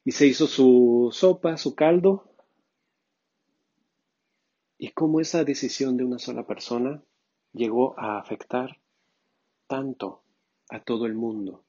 Y 0.04 0.12
se 0.12 0.26
hizo 0.26 0.46
su 0.46 1.08
sopa, 1.12 1.56
su 1.56 1.74
caldo, 1.74 2.30
y 4.76 4.90
cómo 4.90 5.18
esa 5.18 5.44
decisión 5.44 5.96
de 5.96 6.04
una 6.04 6.18
sola 6.18 6.46
persona 6.46 7.02
llegó 7.54 7.98
a 7.98 8.18
afectar 8.18 8.76
tanto 9.66 10.21
a 10.72 10.82
todo 10.82 11.04
el 11.04 11.14
mundo. 11.14 11.62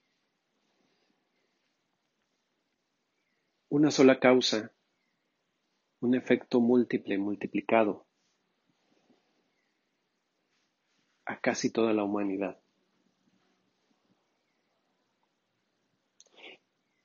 Una 3.67 3.91
sola 3.91 4.17
causa, 4.17 4.71
un 5.99 6.15
efecto 6.15 6.61
múltiple, 6.61 7.17
multiplicado 7.17 8.05
a 11.25 11.37
casi 11.41 11.69
toda 11.69 11.91
la 11.91 12.05
humanidad. 12.05 12.57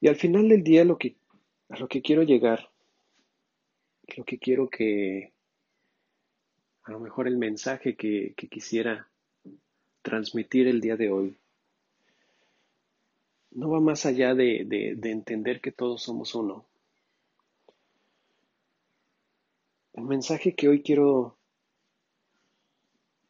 Y 0.00 0.06
al 0.06 0.14
final 0.14 0.48
del 0.48 0.62
día 0.62 0.84
lo 0.84 0.98
que, 0.98 1.16
a 1.68 1.78
lo 1.78 1.88
que 1.88 2.00
quiero 2.00 2.22
llegar, 2.22 2.70
lo 4.16 4.24
que 4.24 4.38
quiero 4.38 4.70
que, 4.70 5.32
a 6.84 6.92
lo 6.92 7.00
mejor 7.00 7.26
el 7.26 7.38
mensaje 7.38 7.96
que, 7.96 8.34
quisiera 8.48 9.08
transmitir 10.02 10.68
el 10.68 10.80
día 10.80 10.96
de 10.96 11.10
hoy, 11.10 11.36
no 13.50 13.70
va 13.70 13.80
más 13.80 14.06
allá 14.06 14.34
de, 14.34 14.64
de 14.66 15.10
entender 15.10 15.60
que 15.60 15.72
todos 15.72 16.02
somos 16.02 16.34
uno. 16.34 16.66
El 19.94 20.04
mensaje 20.04 20.54
que 20.54 20.68
hoy 20.68 20.82
quiero 20.82 21.36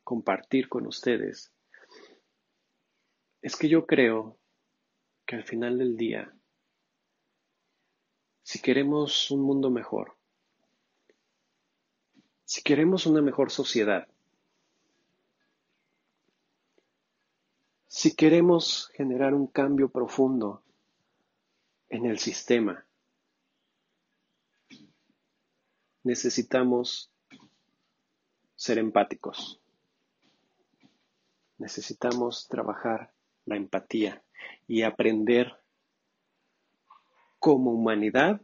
compartir 0.04 0.68
con 0.68 0.86
ustedes 0.86 1.52
es 3.42 3.56
que 3.56 3.68
yo 3.68 3.86
creo 3.86 4.36
que 5.24 5.36
al 5.36 5.44
final 5.44 5.78
del 5.78 5.96
día 5.96 6.32
si 8.48 8.60
queremos 8.60 9.30
un 9.30 9.42
mundo 9.42 9.68
mejor, 9.68 10.16
si 12.46 12.62
queremos 12.62 13.04
una 13.04 13.20
mejor 13.20 13.50
sociedad, 13.50 14.08
si 17.88 18.14
queremos 18.14 18.90
generar 18.94 19.34
un 19.34 19.46
cambio 19.46 19.88
profundo 19.88 20.62
en 21.88 22.04
el 22.04 22.18
sistema, 22.18 22.86
necesitamos 26.04 27.10
ser 28.54 28.78
empáticos. 28.78 29.60
Necesitamos 31.56 32.46
trabajar 32.46 33.12
la 33.46 33.56
empatía 33.56 34.22
y 34.66 34.82
aprender 34.82 35.56
como 37.38 37.72
humanidad 37.72 38.40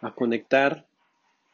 a 0.00 0.14
conectar 0.14 0.86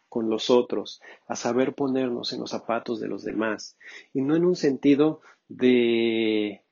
con 0.08 0.28
los 0.28 0.50
otros, 0.50 1.00
a 1.26 1.36
saber 1.36 1.74
ponernos 1.74 2.32
en 2.32 2.40
los 2.40 2.50
zapatos 2.50 2.98
de 3.00 3.06
los 3.06 3.22
demás, 3.22 3.76
y 4.12 4.22
no 4.22 4.34
en 4.34 4.44
un 4.44 4.56
sentido 4.56 5.20
de 5.48 6.64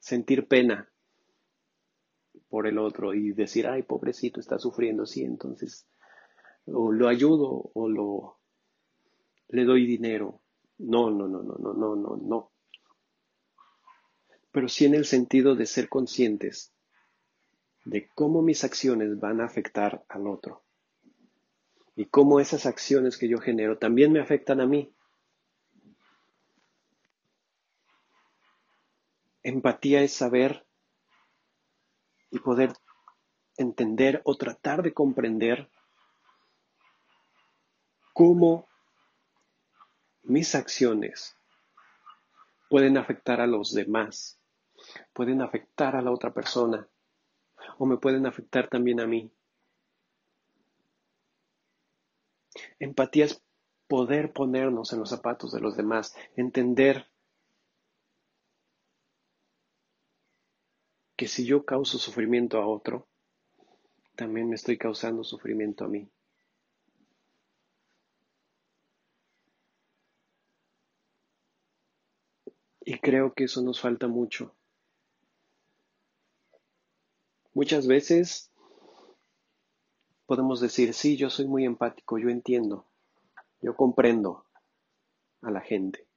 sentir 0.00 0.48
pena 0.48 0.90
por 2.48 2.66
el 2.66 2.78
otro 2.78 3.14
y 3.14 3.32
decir, 3.32 3.68
ay, 3.68 3.84
pobrecito, 3.84 4.40
está 4.40 4.58
sufriendo, 4.58 5.06
sí, 5.06 5.22
entonces, 5.22 5.86
o 6.66 6.90
lo 6.90 7.06
ayudo 7.08 7.70
o 7.74 7.88
lo 7.88 8.40
le 9.48 9.64
doy 9.64 9.86
dinero. 9.86 10.40
No, 10.78 11.10
no, 11.10 11.28
no, 11.28 11.42
no, 11.42 11.54
no, 11.58 11.74
no, 11.74 11.96
no, 11.96 12.16
no. 12.16 12.50
Pero 14.50 14.68
sí 14.68 14.86
en 14.86 14.94
el 14.94 15.04
sentido 15.04 15.54
de 15.54 15.66
ser 15.66 15.88
conscientes 15.88 16.72
de 17.84 18.08
cómo 18.14 18.42
mis 18.42 18.64
acciones 18.64 19.18
van 19.18 19.40
a 19.40 19.44
afectar 19.44 20.04
al 20.08 20.26
otro 20.26 20.62
y 21.96 22.06
cómo 22.06 22.40
esas 22.40 22.66
acciones 22.66 23.18
que 23.18 23.28
yo 23.28 23.38
genero 23.38 23.78
también 23.78 24.12
me 24.12 24.20
afectan 24.20 24.60
a 24.60 24.66
mí. 24.66 24.92
Empatía 29.50 30.00
es 30.02 30.12
saber 30.12 30.64
y 32.30 32.38
poder 32.38 32.72
entender 33.56 34.22
o 34.24 34.36
tratar 34.36 34.80
de 34.80 34.94
comprender 34.94 35.68
cómo 38.12 38.68
mis 40.22 40.54
acciones 40.54 41.36
pueden 42.68 42.96
afectar 42.96 43.40
a 43.40 43.48
los 43.48 43.74
demás, 43.74 44.40
pueden 45.12 45.42
afectar 45.42 45.96
a 45.96 46.02
la 46.02 46.12
otra 46.12 46.32
persona 46.32 46.88
o 47.76 47.86
me 47.86 47.96
pueden 47.96 48.26
afectar 48.26 48.68
también 48.68 49.00
a 49.00 49.08
mí. 49.08 49.32
Empatía 52.78 53.24
es 53.24 53.42
poder 53.88 54.32
ponernos 54.32 54.92
en 54.92 55.00
los 55.00 55.10
zapatos 55.10 55.50
de 55.50 55.60
los 55.60 55.76
demás, 55.76 56.14
entender 56.36 57.10
que 61.20 61.28
si 61.28 61.44
yo 61.44 61.66
causo 61.66 61.98
sufrimiento 61.98 62.56
a 62.56 62.66
otro, 62.66 63.06
también 64.16 64.48
me 64.48 64.54
estoy 64.54 64.78
causando 64.78 65.22
sufrimiento 65.22 65.84
a 65.84 65.88
mí. 65.88 66.08
Y 72.80 72.98
creo 73.00 73.34
que 73.34 73.44
eso 73.44 73.60
nos 73.60 73.78
falta 73.78 74.08
mucho. 74.08 74.56
Muchas 77.52 77.86
veces 77.86 78.50
podemos 80.24 80.58
decir, 80.62 80.94
sí, 80.94 81.18
yo 81.18 81.28
soy 81.28 81.46
muy 81.46 81.66
empático, 81.66 82.16
yo 82.16 82.30
entiendo, 82.30 82.86
yo 83.60 83.76
comprendo 83.76 84.46
a 85.42 85.50
la 85.50 85.60
gente. 85.60 86.09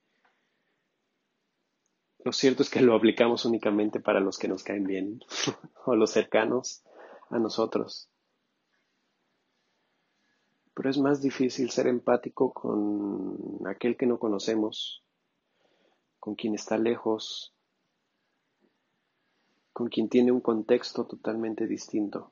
Lo 2.24 2.32
cierto 2.32 2.64
es 2.64 2.70
que 2.70 2.82
lo 2.82 2.96
aplicamos 2.96 3.44
únicamente 3.44 4.00
para 4.00 4.22
los 4.22 4.38
que 4.38 4.48
nos 4.48 4.64
caen 4.64 4.86
bien 4.86 5.20
o 5.86 5.96
los 5.96 6.12
cercanos 6.12 6.82
a 7.30 7.38
nosotros. 7.38 8.10
Pero 10.74 10.90
es 10.90 10.98
más 10.98 11.22
difícil 11.22 11.70
ser 11.70 11.88
empático 11.88 12.54
con 12.54 13.68
aquel 13.68 13.98
que 13.98 14.06
no 14.06 14.18
conocemos, 14.20 15.04
con 16.20 16.36
quien 16.36 16.56
está 16.56 16.78
lejos, 16.78 17.54
con 19.74 19.90
quien 19.90 20.08
tiene 20.08 20.32
un 20.32 20.42
contexto 20.42 21.06
totalmente 21.06 21.68
distinto. 21.68 22.32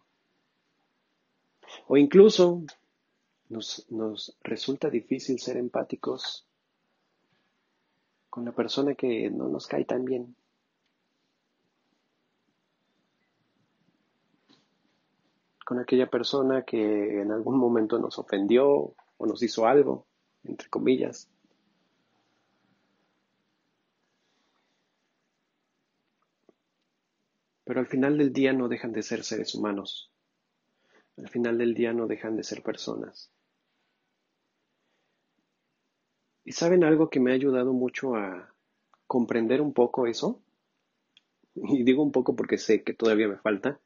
O 1.87 1.97
incluso 1.97 2.63
nos, 3.49 3.85
nos 3.91 4.37
resulta 4.41 4.89
difícil 4.89 5.39
ser 5.39 5.57
empáticos 5.57 6.47
con 8.31 8.45
la 8.45 8.53
persona 8.53 8.95
que 8.95 9.29
no 9.29 9.49
nos 9.49 9.67
cae 9.67 9.83
tan 9.83 10.05
bien. 10.05 10.35
Con 15.65 15.79
aquella 15.79 16.09
persona 16.09 16.63
que 16.63 17.21
en 17.21 17.31
algún 17.31 17.57
momento 17.57 17.99
nos 17.99 18.17
ofendió 18.17 18.95
o 19.17 19.25
nos 19.27 19.43
hizo 19.43 19.67
algo, 19.67 20.07
entre 20.45 20.69
comillas. 20.69 21.29
Pero 27.65 27.81
al 27.81 27.87
final 27.87 28.17
del 28.17 28.31
día 28.31 28.53
no 28.53 28.69
dejan 28.69 28.93
de 28.93 29.03
ser 29.03 29.25
seres 29.25 29.53
humanos. 29.55 30.09
Al 31.17 31.27
final 31.27 31.57
del 31.57 31.73
día 31.73 31.91
no 31.91 32.07
dejan 32.07 32.37
de 32.37 32.43
ser 32.43 32.63
personas. 32.63 33.29
¿Y 36.45 36.51
saben 36.51 36.83
algo 36.83 37.09
que 37.09 37.19
me 37.19 37.31
ha 37.31 37.33
ayudado 37.33 37.73
mucho 37.73 38.15
a 38.15 38.53
comprender 39.07 39.59
un 39.61 39.73
poco 39.73 40.05
eso? 40.07 40.39
Y 41.55 41.83
digo 41.83 42.03
un 42.03 42.11
poco 42.11 42.35
porque 42.35 42.57
sé 42.57 42.83
que 42.83 42.93
todavía 42.93 43.27
me 43.27 43.37
falta. 43.37 43.79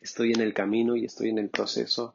Estoy 0.00 0.32
en 0.32 0.40
el 0.40 0.54
camino 0.54 0.94
y 0.96 1.04
estoy 1.04 1.30
en 1.30 1.38
el 1.38 1.50
proceso. 1.50 2.14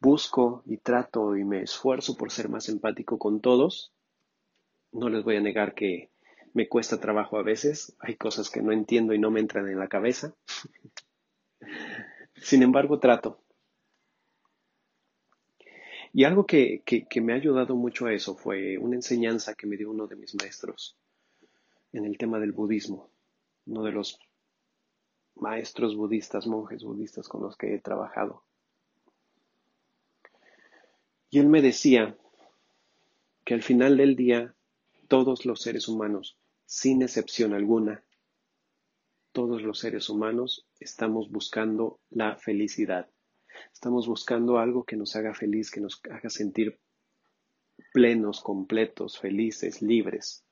Busco 0.00 0.62
y 0.64 0.78
trato 0.78 1.36
y 1.36 1.44
me 1.44 1.60
esfuerzo 1.60 2.16
por 2.16 2.32
ser 2.32 2.48
más 2.48 2.70
empático 2.70 3.18
con 3.18 3.42
todos. 3.42 3.92
No 4.90 5.08
les 5.08 5.22
voy 5.22 5.36
a 5.36 5.40
negar 5.40 5.74
que 5.74 6.10
me 6.52 6.68
cuesta 6.68 6.98
trabajo 6.98 7.38
a 7.38 7.44
veces, 7.44 7.94
hay 8.00 8.16
cosas 8.16 8.50
que 8.50 8.62
no 8.62 8.72
entiendo 8.72 9.14
y 9.14 9.18
no 9.20 9.30
me 9.30 9.38
entran 9.38 9.68
en 9.68 9.78
la 9.78 9.86
cabeza. 9.88 10.34
Sin 12.36 12.62
embargo, 12.62 12.98
trato. 12.98 13.40
Y 16.16 16.24
algo 16.24 16.46
que, 16.46 16.82
que, 16.82 17.20
me 17.20 17.34
ha 17.34 17.36
ayudado 17.36 17.76
mucho 17.76 18.06
a 18.06 18.14
eso 18.14 18.34
fue 18.36 18.78
una 18.78 18.96
enseñanza 18.96 19.52
que 19.52 19.66
me 19.66 19.76
dio 19.76 19.90
uno 19.90 20.06
de 20.06 20.16
mis 20.16 20.34
maestros 20.34 20.96
en 21.92 22.06
el 22.06 22.16
tema 22.16 22.38
del 22.38 22.52
budismo, 22.52 23.10
uno 23.66 23.82
de 23.82 23.92
los 23.92 24.18
maestros 25.34 25.94
budistas, 25.94 26.46
monjes 26.46 26.84
budistas 26.84 27.28
con 27.28 27.42
los 27.42 27.54
que 27.58 27.74
he 27.74 27.80
trabajado. 27.80 28.44
Y 31.28 31.38
él 31.38 31.48
me 31.48 31.60
decía 31.60 32.16
que 33.44 33.52
al 33.52 33.62
final 33.62 33.98
del 33.98 34.16
día 34.16 34.54
todos 35.08 35.44
los 35.44 35.60
seres 35.60 35.86
humanos 35.86 36.38
sin 36.64 37.02
excepción 37.02 37.52
alguna, 37.52 38.02
todos 39.32 39.60
los 39.60 39.80
seres 39.80 40.08
humanos 40.08 40.66
estamos 40.80 41.30
buscando 41.30 42.00
la 42.08 42.36
felicidad. 42.36 43.06
Estamos 43.72 44.06
buscando 44.06 44.58
algo 44.58 44.84
que 44.84 44.96
nos 44.96 45.16
haga 45.16 45.34
feliz, 45.34 45.70
que 45.70 45.80
nos 45.80 46.00
haga 46.10 46.30
sentir 46.30 46.78
plenos, 47.92 48.40
completos, 48.40 49.18
felices, 49.18 49.82
libres. 49.82 50.44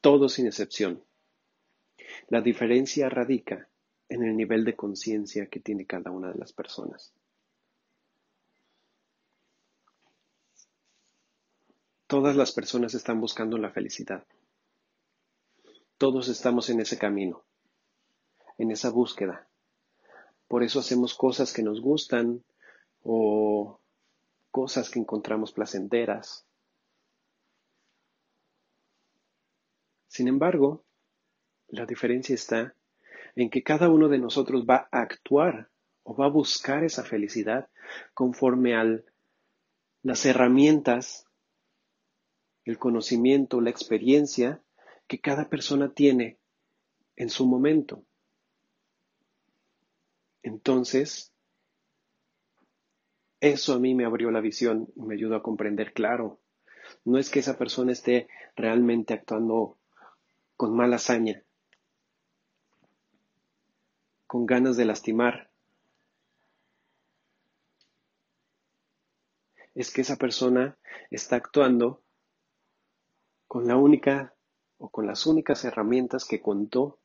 todos 0.00 0.32
sin 0.34 0.46
excepción. 0.46 1.04
La 2.28 2.40
diferencia 2.40 3.08
radica 3.08 3.68
en 4.08 4.22
el 4.24 4.36
nivel 4.36 4.64
de 4.64 4.74
conciencia 4.74 5.46
que 5.46 5.60
tiene 5.60 5.86
cada 5.86 6.10
una 6.10 6.32
de 6.32 6.38
las 6.38 6.52
personas. 6.52 7.12
Todas 12.06 12.34
las 12.34 12.52
personas 12.52 12.94
están 12.94 13.20
buscando 13.20 13.58
la 13.58 13.70
felicidad. 13.70 14.26
Todos 15.98 16.28
estamos 16.28 16.70
en 16.70 16.80
ese 16.80 16.96
camino, 16.96 17.44
en 18.56 18.70
esa 18.70 18.90
búsqueda. 18.90 19.49
Por 20.50 20.64
eso 20.64 20.80
hacemos 20.80 21.14
cosas 21.14 21.52
que 21.52 21.62
nos 21.62 21.80
gustan 21.80 22.42
o 23.04 23.78
cosas 24.50 24.90
que 24.90 24.98
encontramos 24.98 25.52
placenteras. 25.52 26.44
Sin 30.08 30.26
embargo, 30.26 30.82
la 31.68 31.86
diferencia 31.86 32.34
está 32.34 32.74
en 33.36 33.48
que 33.48 33.62
cada 33.62 33.88
uno 33.90 34.08
de 34.08 34.18
nosotros 34.18 34.66
va 34.68 34.88
a 34.90 35.02
actuar 35.02 35.70
o 36.02 36.16
va 36.16 36.26
a 36.26 36.30
buscar 36.30 36.82
esa 36.82 37.04
felicidad 37.04 37.68
conforme 38.12 38.74
a 38.74 38.84
las 40.02 40.26
herramientas, 40.26 41.28
el 42.64 42.76
conocimiento, 42.76 43.60
la 43.60 43.70
experiencia 43.70 44.60
que 45.06 45.20
cada 45.20 45.48
persona 45.48 45.94
tiene 45.94 46.38
en 47.14 47.30
su 47.30 47.46
momento. 47.46 48.02
Entonces, 50.42 51.32
eso 53.40 53.74
a 53.74 53.78
mí 53.78 53.94
me 53.94 54.04
abrió 54.04 54.30
la 54.30 54.40
visión 54.40 54.92
y 54.96 55.02
me 55.02 55.14
ayudó 55.14 55.36
a 55.36 55.42
comprender, 55.42 55.92
claro, 55.92 56.40
no 57.04 57.18
es 57.18 57.30
que 57.30 57.40
esa 57.40 57.56
persona 57.56 57.92
esté 57.92 58.28
realmente 58.56 59.14
actuando 59.14 59.78
con 60.56 60.76
mala 60.76 60.96
hazaña, 60.96 61.42
con 64.26 64.46
ganas 64.46 64.76
de 64.76 64.84
lastimar. 64.84 65.50
Es 69.74 69.92
que 69.92 70.02
esa 70.02 70.16
persona 70.16 70.76
está 71.10 71.36
actuando 71.36 72.02
con 73.46 73.66
la 73.66 73.76
única 73.76 74.34
o 74.78 74.90
con 74.90 75.06
las 75.06 75.26
únicas 75.26 75.64
herramientas 75.64 76.24
que 76.24 76.40
contó 76.40 77.00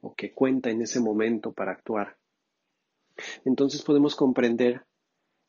o 0.00 0.14
que 0.14 0.32
cuenta 0.32 0.70
en 0.70 0.82
ese 0.82 1.00
momento 1.00 1.52
para 1.52 1.72
actuar. 1.72 2.18
Entonces 3.44 3.82
podemos 3.82 4.16
comprender 4.16 4.84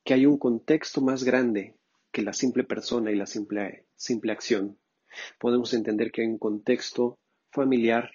que 0.04 0.14
hay 0.14 0.26
un 0.26 0.38
contexto 0.38 1.02
más 1.02 1.24
grande 1.24 1.76
que 2.12 2.22
la 2.22 2.34
simple 2.34 2.64
persona 2.64 3.12
y 3.12 3.16
la 3.16 3.26
simple, 3.26 3.88
simple 3.96 4.32
acción. 4.32 4.78
Podemos 5.40 5.74
entender 5.74 6.12
que 6.12 6.22
hay 6.22 6.28
un 6.28 6.38
contexto 6.38 7.20
familiar 7.52 8.12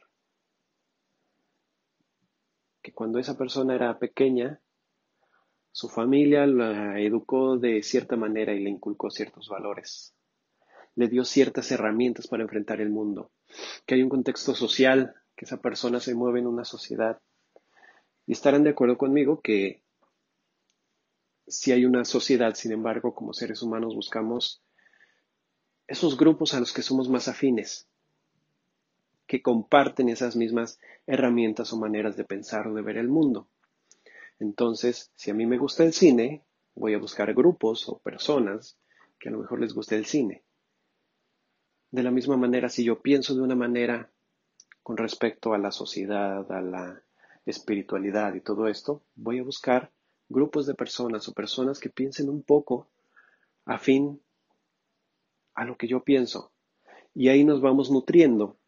que 2.83 2.93
cuando 2.93 3.19
esa 3.19 3.37
persona 3.37 3.75
era 3.75 3.99
pequeña, 3.99 4.61
su 5.73 5.89
familia 5.89 6.47
la 6.47 7.01
educó 7.01 7.59
de 7.59 7.83
cierta 7.83 8.17
manera 8.17 8.53
y 8.55 8.61
le 8.61 8.71
inculcó 8.71 9.11
ciertos 9.11 9.49
valores. 9.49 10.15
Le 10.95 11.09
dio 11.09 11.25
ciertas 11.25 11.71
herramientas 11.71 12.27
para 12.27 12.43
enfrentar 12.43 12.81
el 12.81 12.91
mundo. 12.91 13.31
Que 13.87 13.95
hay 13.95 14.03
un 14.03 14.09
contexto 14.09 14.55
social, 14.55 15.15
que 15.37 15.45
esa 15.45 15.61
persona 15.61 16.01
se 16.01 16.15
mueve 16.15 16.41
en 16.41 16.47
una 16.47 16.65
sociedad. 16.65 17.21
Y 18.31 18.35
estarán 18.35 18.63
de 18.63 18.71
acuerdo 18.71 18.97
conmigo 18.97 19.41
que 19.41 19.83
si 21.49 21.73
hay 21.73 21.85
una 21.85 22.05
sociedad, 22.05 22.55
sin 22.55 22.71
embargo, 22.71 23.13
como 23.13 23.33
seres 23.33 23.61
humanos 23.61 23.97
buscamos 23.97 24.63
esos 25.89 26.17
grupos 26.17 26.55
a 26.55 26.61
los 26.61 26.73
que 26.73 26.83
somos 26.83 27.09
más 27.09 27.27
afines, 27.27 27.89
que 29.27 29.43
comparten 29.43 30.09
esas 30.09 30.37
mismas 30.37 30.79
herramientas 31.09 31.73
o 31.73 31.77
maneras 31.77 32.17
de 32.17 32.23
pensar 32.23 32.69
o 32.69 32.75
de 32.75 32.83
ver 32.83 32.99
el 32.99 33.09
mundo. 33.09 33.49
Entonces, 34.39 35.11
si 35.17 35.33
a 35.33 35.35
mí 35.35 35.45
me 35.45 35.59
gusta 35.59 35.83
el 35.83 35.93
cine, 35.93 36.45
voy 36.77 36.95
a 36.95 36.99
buscar 36.99 37.35
grupos 37.35 37.89
o 37.89 37.99
personas 37.99 38.79
que 39.19 39.29
a 39.29 39.33
lo 39.33 39.39
mejor 39.39 39.61
les 39.61 39.75
guste 39.75 39.97
el 39.97 40.07
cine. 40.07 40.45
De 41.91 42.05
la 42.05 42.13
misma 42.13 42.37
manera, 42.37 42.69
si 42.69 42.85
yo 42.85 43.03
pienso 43.03 43.35
de 43.35 43.41
una 43.41 43.57
manera 43.57 44.09
con 44.85 44.97
respecto 44.97 45.53
a 45.53 45.59
la 45.59 45.73
sociedad, 45.73 46.49
a 46.53 46.61
la 46.61 47.03
espiritualidad 47.51 48.35
y 48.35 48.41
todo 48.41 48.69
esto, 48.69 49.03
voy 49.15 49.39
a 49.39 49.45
buscar 49.45 49.91
grupos 50.29 50.67
de 50.67 50.75
personas 50.75 51.29
o 51.29 51.35
personas 51.35 51.79
que 51.81 51.91
piensen 51.91 52.29
un 52.29 52.43
poco 52.43 52.89
afín 53.65 54.21
a 55.55 55.65
lo 55.65 55.77
que 55.77 55.89
yo 55.89 56.03
pienso. 56.03 56.53
Y 57.15 57.29
ahí 57.29 57.45
nos 57.45 57.61
vamos 57.61 57.91
nutriendo 57.91 58.61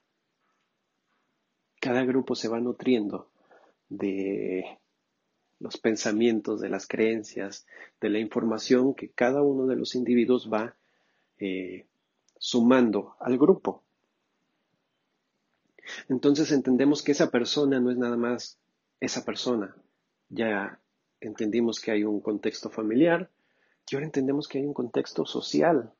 cada 1.82 2.04
grupo 2.04 2.36
se 2.36 2.46
va 2.46 2.60
nutriendo 2.60 3.28
de 3.88 4.78
los 5.58 5.78
pensamientos, 5.78 6.60
de 6.60 6.68
las 6.68 6.86
creencias, 6.86 7.66
de 8.00 8.08
la 8.08 8.20
información 8.20 8.94
que 8.94 9.10
cada 9.10 9.42
uno 9.42 9.66
de 9.66 9.74
los 9.74 9.96
individuos 9.96 10.48
va 10.48 10.76
eh, 11.40 11.88
sumando 12.38 13.16
al 13.18 13.36
grupo. 13.36 13.82
Entonces 16.08 16.52
entendemos 16.52 17.02
que 17.02 17.10
esa 17.10 17.32
persona 17.32 17.80
no 17.80 17.90
es 17.90 17.98
nada 17.98 18.16
más 18.16 18.60
esa 19.04 19.24
persona. 19.24 19.76
Ya 20.28 20.80
entendimos 21.20 21.80
que 21.80 21.90
hay 21.90 22.04
un 22.04 22.20
contexto 22.20 22.70
familiar 22.70 23.30
y 23.90 23.94
ahora 23.94 24.06
entendemos 24.06 24.48
que 24.48 24.58
hay 24.58 24.64
un 24.64 24.74
contexto 24.74 25.26
social. 25.26 25.92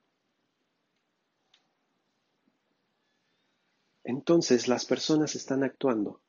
entonces 4.04 4.68
las 4.68 4.84
personas 4.84 5.34
están 5.36 5.62
actuando, 5.62 6.20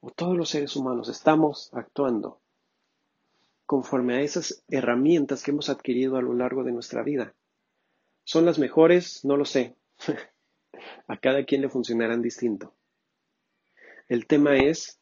o 0.00 0.10
todos 0.10 0.36
los 0.36 0.50
seres 0.50 0.76
humanos 0.76 1.08
estamos 1.08 1.70
actuando 1.72 2.40
conforme 3.66 4.14
a 4.16 4.20
esas 4.22 4.62
herramientas 4.68 5.42
que 5.42 5.50
hemos 5.50 5.68
adquirido 5.68 6.16
a 6.16 6.22
lo 6.22 6.32
largo 6.32 6.64
de 6.64 6.72
nuestra 6.72 7.02
vida. 7.02 7.34
¿Son 8.24 8.46
las 8.46 8.58
mejores? 8.58 9.24
No 9.24 9.36
lo 9.36 9.44
sé. 9.44 9.76
a 11.06 11.16
cada 11.18 11.44
quien 11.44 11.60
le 11.60 11.68
funcionarán 11.68 12.22
distinto. 12.22 12.74
El 14.08 14.26
tema 14.26 14.56
es 14.56 14.97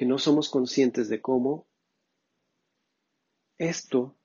que 0.00 0.06
no 0.06 0.16
somos 0.16 0.48
conscientes 0.48 1.10
de 1.10 1.20
cómo 1.20 1.66
esto 3.58 4.16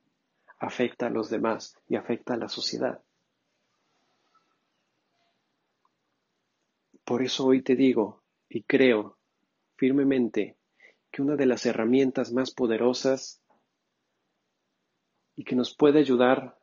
afecta 0.58 1.08
a 1.08 1.10
los 1.10 1.30
demás 1.30 1.76
y 1.90 1.98
afecta 1.98 2.36
a 2.36 2.38
la 2.38 2.48
sociedad. 2.48 3.04
Por 7.04 7.24
eso 7.24 7.46
hoy 7.46 7.62
te 7.62 7.76
digo 7.76 8.24
y 8.48 8.64
creo 8.64 9.18
firmemente 9.76 10.56
que 11.12 11.22
una 11.22 11.36
de 11.36 11.46
las 11.46 11.66
herramientas 11.66 12.32
más 12.32 12.52
poderosas 12.52 13.42
y 15.36 15.44
que 15.44 15.58
nos 15.58 15.76
puede 15.76 16.00
ayudar 16.00 16.58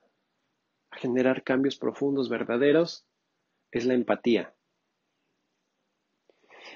a 0.89 0.97
generar 0.97 1.43
cambios 1.43 1.77
profundos, 1.77 2.31
verdaderos, 2.31 3.05
es 3.73 3.85
la 3.85 3.93
empatía. 3.93 4.55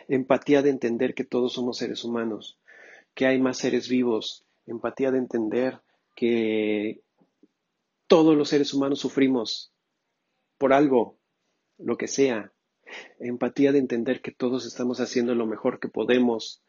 Empatía 0.09 0.63
de 0.63 0.71
entender 0.71 1.15
que 1.15 1.25
todos 1.25 1.55
somos 1.55 1.79
seres 1.79 2.05
humanos, 2.05 2.59
que 3.15 3.27
hay 3.27 3.41
más 3.41 3.59
seres 3.59 3.89
vivos, 3.89 4.45
empatía 4.67 5.11
de 5.11 5.19
entender 5.19 5.81
que 6.15 7.03
todos 8.07 8.37
los 8.37 8.49
seres 8.49 8.73
humanos 8.73 9.01
sufrimos 9.01 9.73
por 10.59 10.73
algo, 10.73 11.19
lo 11.79 11.97
que 11.97 12.09
sea, 12.09 12.53
empatía 13.19 13.73
de 13.73 13.79
entender 13.79 14.23
que 14.23 14.33
todos 14.33 14.65
estamos 14.67 15.01
haciendo 15.01 15.35
lo 15.35 15.47
mejor 15.47 15.81
que 15.81 15.89
podemos 15.89 16.63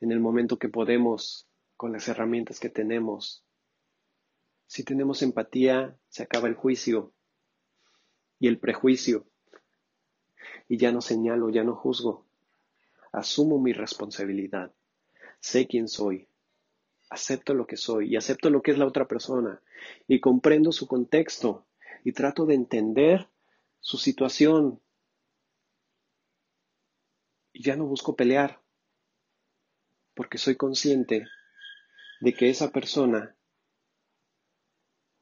en 0.00 0.12
el 0.12 0.20
momento 0.20 0.58
que 0.58 0.68
podemos, 0.68 1.48
con 1.76 1.92
las 1.92 2.08
herramientas 2.08 2.60
que 2.60 2.68
tenemos. 2.68 3.44
Si 4.66 4.84
tenemos 4.84 5.22
empatía, 5.22 5.96
se 6.08 6.22
acaba 6.22 6.48
el 6.48 6.54
juicio 6.54 7.12
y 8.38 8.48
el 8.48 8.58
prejuicio. 8.58 9.26
Y 10.68 10.78
ya 10.78 10.92
no 10.92 11.00
señalo, 11.00 11.50
ya 11.50 11.64
no 11.64 11.74
juzgo. 11.74 12.26
Asumo 13.14 13.60
mi 13.60 13.72
responsabilidad. 13.72 14.74
Sé 15.38 15.68
quién 15.68 15.86
soy. 15.86 16.28
Acepto 17.10 17.54
lo 17.54 17.64
que 17.64 17.76
soy 17.76 18.12
y 18.12 18.16
acepto 18.16 18.50
lo 18.50 18.60
que 18.60 18.72
es 18.72 18.78
la 18.78 18.86
otra 18.86 19.06
persona. 19.06 19.62
Y 20.08 20.18
comprendo 20.18 20.72
su 20.72 20.88
contexto 20.88 21.64
y 22.02 22.12
trato 22.12 22.44
de 22.44 22.54
entender 22.54 23.28
su 23.78 23.98
situación, 23.98 24.80
y 27.52 27.62
ya 27.62 27.76
no 27.76 27.86
busco 27.86 28.16
pelear, 28.16 28.60
porque 30.14 30.38
soy 30.38 30.56
consciente 30.56 31.24
de 32.20 32.34
que 32.34 32.50
esa 32.50 32.72
persona 32.72 33.36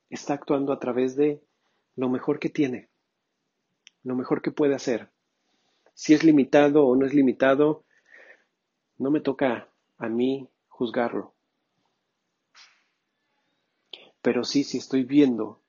está 0.08 0.34
actuando 0.34 0.72
a 0.72 0.78
través 0.78 1.14
de 1.14 1.42
lo 1.94 2.08
mejor 2.08 2.38
que 2.38 2.48
tiene, 2.48 2.88
lo 4.02 4.16
mejor 4.16 4.40
que 4.40 4.50
puede 4.50 4.74
hacer. 4.74 5.11
Si 5.94 6.14
es 6.14 6.24
limitado 6.24 6.86
o 6.86 6.96
no 6.96 7.06
es 7.06 7.14
limitado, 7.14 7.84
no 8.98 9.10
me 9.10 9.20
toca 9.20 9.68
a 9.98 10.08
mí 10.08 10.48
juzgarlo. 10.68 11.34
Pero 14.22 14.44
sí, 14.44 14.62
si 14.64 14.78
estoy 14.78 15.04
viendo 15.04 15.60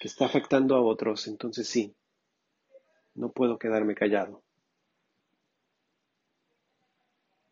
que 0.00 0.08
está 0.08 0.26
afectando 0.26 0.76
a 0.76 0.82
otros, 0.82 1.26
entonces 1.26 1.68
sí, 1.68 1.94
No 3.14 3.32
puedo 3.32 3.58
quedarme 3.58 3.94
callado. 3.94 4.42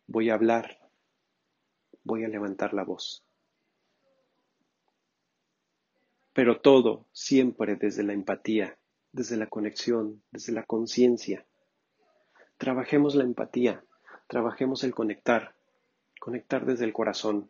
Voy 0.07 0.29
a 0.29 0.33
hablar. 0.33 0.79
Voy 2.03 2.23
a 2.23 2.29
levantar 2.29 2.73
la 2.73 2.83
voz. 2.83 3.23
Pero 6.33 6.61
todo 6.61 7.05
siempre 7.11 7.75
desde 7.75 8.03
la 8.03 8.13
empatía, 8.13 8.79
desde 9.11 9.35
la 9.37 9.47
conexión, 9.47 10.23
desde 10.31 10.53
la 10.53 10.63
conciencia. 10.63 11.45
Trabajemos 12.59 13.15
la 13.15 13.23
empatía, 13.23 13.85
trabajemos 14.27 14.83
el 14.83 14.93
conectar, 14.93 15.55
conectar 16.19 16.65
desde 16.65 16.83
el 16.83 16.91
corazón, 16.91 17.49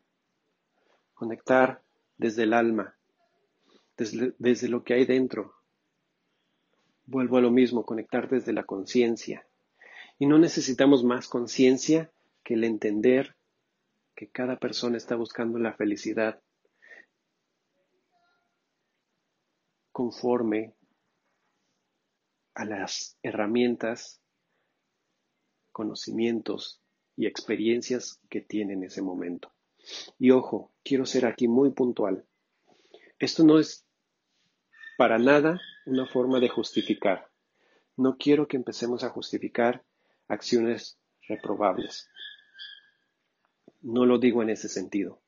conectar 1.15 1.81
desde 2.17 2.43
el 2.43 2.53
alma, 2.53 2.95
desde, 3.97 4.69
lo 4.69 4.83
que 4.83 4.93
hay 4.93 5.05
dentro. 5.05 5.55
Vuelvo 7.07 7.37
a 7.37 7.41
lo 7.41 7.49
mismo, 7.49 7.87
conectar 7.87 8.29
desde 8.29 8.53
la 8.53 8.65
conciencia. 8.65 9.47
Y 10.19 10.27
no 10.27 10.37
necesitamos 10.37 11.03
más 11.03 11.27
conciencia 11.27 12.11
que 12.43 12.53
el 12.53 12.63
entender 12.63 13.35
que 14.13 14.29
cada 14.29 14.59
persona 14.59 14.97
está 14.97 15.15
buscando 15.15 15.57
la 15.57 15.73
felicidad 15.73 16.39
conforme 19.91 20.75
a 22.53 22.63
las 22.65 23.17
herramientas, 23.23 24.18
conocimientos 25.79 26.81
y 27.15 27.25
experiencias 27.25 28.19
que 28.29 28.41
tiene 28.41 28.73
en 28.73 28.83
ese 28.83 29.01
momento. 29.01 29.53
Y 30.17 30.31
ojo, 30.31 30.73
quiero 30.83 31.05
ser 31.05 31.25
aquí 31.25 31.47
muy 31.47 31.69
puntual. 31.71 32.25
Esto 33.17 33.45
no 33.45 33.59
es 33.59 33.85
para 34.97 35.17
nada 35.19 35.61
una 35.85 36.05
forma 36.05 36.41
de 36.41 36.49
justificar. 36.49 37.29
No 37.95 38.17
quiero 38.17 38.49
que 38.49 38.57
empecemos 38.57 39.05
a 39.05 39.09
justificar 39.09 39.85
acciones 40.27 40.99
reprobables. 41.29 42.09
No 43.79 44.05
lo 44.05 44.19
digo 44.19 44.43
en 44.43 44.49
ese 44.49 44.67
sentido. 44.67 45.21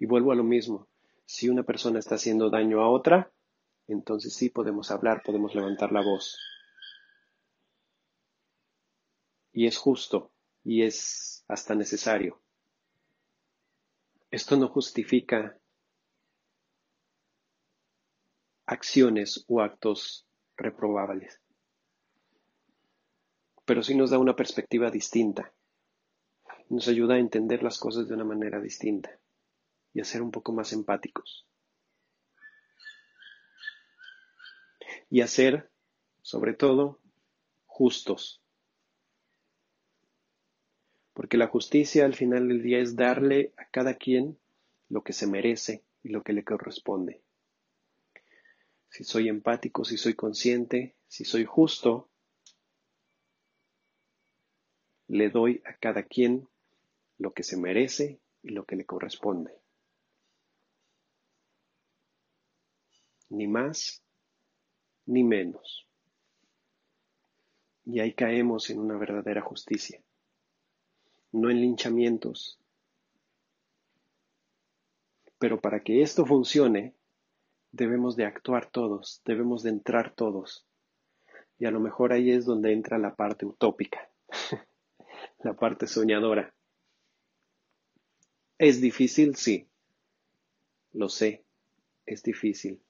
Y 0.00 0.06
vuelvo 0.06 0.32
a 0.32 0.34
lo 0.34 0.42
mismo. 0.42 0.88
Si 1.26 1.48
una 1.48 1.62
persona 1.62 2.00
está 2.00 2.16
haciendo 2.16 2.50
daño 2.50 2.80
a 2.80 2.90
otra, 2.90 3.30
entonces 3.86 4.34
sí 4.34 4.50
podemos 4.50 4.90
hablar, 4.90 5.22
podemos 5.24 5.54
levantar 5.54 5.92
la 5.92 6.02
voz. 6.02 6.40
Y 9.52 9.66
es 9.66 9.76
justo 9.76 10.32
y 10.64 10.82
es 10.82 11.44
hasta 11.48 11.74
necesario. 11.74 12.40
Esto 14.30 14.56
no 14.56 14.68
justifica 14.68 15.58
acciones 18.66 19.44
o 19.48 19.60
actos 19.60 20.28
reprobables, 20.56 21.40
pero 23.64 23.82
sí 23.82 23.96
nos 23.96 24.10
da 24.10 24.18
una 24.18 24.36
perspectiva 24.36 24.90
distinta, 24.90 25.52
nos 26.68 26.86
ayuda 26.86 27.14
a 27.14 27.18
entender 27.18 27.64
las 27.64 27.78
cosas 27.80 28.06
de 28.06 28.14
una 28.14 28.24
manera 28.24 28.60
distinta 28.60 29.18
y 29.92 30.00
a 30.00 30.04
ser 30.04 30.22
un 30.22 30.30
poco 30.30 30.52
más 30.52 30.72
empáticos. 30.72 31.48
Y 35.08 35.22
a 35.22 35.26
ser, 35.26 35.72
sobre 36.22 36.54
todo, 36.54 37.00
justos 37.66 38.39
porque 41.20 41.36
la 41.36 41.48
justicia 41.48 42.06
al 42.06 42.14
final 42.14 42.48
del 42.48 42.62
día 42.62 42.78
es 42.78 42.96
darle 42.96 43.52
a 43.58 43.66
cada 43.66 43.92
quien 43.92 44.38
lo 44.88 45.04
que 45.04 45.12
se 45.12 45.26
merece 45.26 45.84
y 46.02 46.08
lo 46.08 46.22
que 46.22 46.32
le 46.32 46.44
corresponde. 46.44 47.20
Si 48.88 49.04
soy 49.04 49.28
empático, 49.28 49.84
si 49.84 49.98
soy 49.98 50.14
consciente, 50.14 50.96
si 51.08 51.26
soy 51.26 51.44
justo, 51.44 52.08
le 55.08 55.28
doy 55.28 55.60
a 55.66 55.76
cada 55.76 56.04
quien 56.04 56.48
lo 57.18 57.34
que 57.34 57.42
se 57.42 57.58
merece 57.58 58.18
y 58.42 58.52
lo 58.52 58.64
que 58.64 58.76
le 58.76 58.86
corresponde. 58.86 59.52
Ni 63.28 63.46
más 63.46 64.02
ni 65.04 65.22
menos. 65.22 65.86
Y 67.84 68.00
ahí 68.00 68.14
caemos 68.14 68.70
en 68.70 68.78
una 68.78 68.96
verdadera 68.96 69.42
justicia 69.42 70.02
no 71.32 71.50
en 71.50 71.60
linchamientos. 71.60 72.58
Pero 75.38 75.60
para 75.60 75.82
que 75.82 76.02
esto 76.02 76.26
funcione, 76.26 76.94
debemos 77.72 78.16
de 78.16 78.24
actuar 78.24 78.70
todos, 78.70 79.22
debemos 79.24 79.62
de 79.62 79.70
entrar 79.70 80.14
todos. 80.14 80.66
Y 81.58 81.66
a 81.66 81.70
lo 81.70 81.80
mejor 81.80 82.12
ahí 82.12 82.30
es 82.30 82.44
donde 82.44 82.72
entra 82.72 82.98
la 82.98 83.14
parte 83.14 83.46
utópica, 83.46 84.10
la 85.44 85.54
parte 85.54 85.86
soñadora. 85.86 86.54
¿Es 88.58 88.80
difícil? 88.80 89.36
Sí. 89.36 89.66
Lo 90.92 91.08
sé, 91.08 91.44
es 92.04 92.22
difícil. 92.22 92.82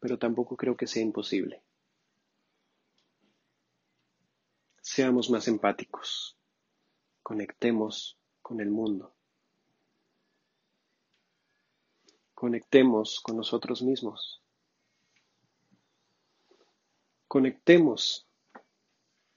Pero 0.00 0.18
tampoco 0.18 0.56
creo 0.56 0.76
que 0.76 0.86
sea 0.86 1.02
imposible. 1.02 1.62
Seamos 4.82 5.30
más 5.30 5.48
empáticos 5.48 6.37
conectemos 7.28 8.18
con 8.40 8.58
el 8.62 8.70
mundo. 8.70 9.14
Conectemos 12.32 13.20
con 13.20 13.36
nosotros 13.36 13.82
mismos. 13.82 14.42
Conectemos 17.26 18.26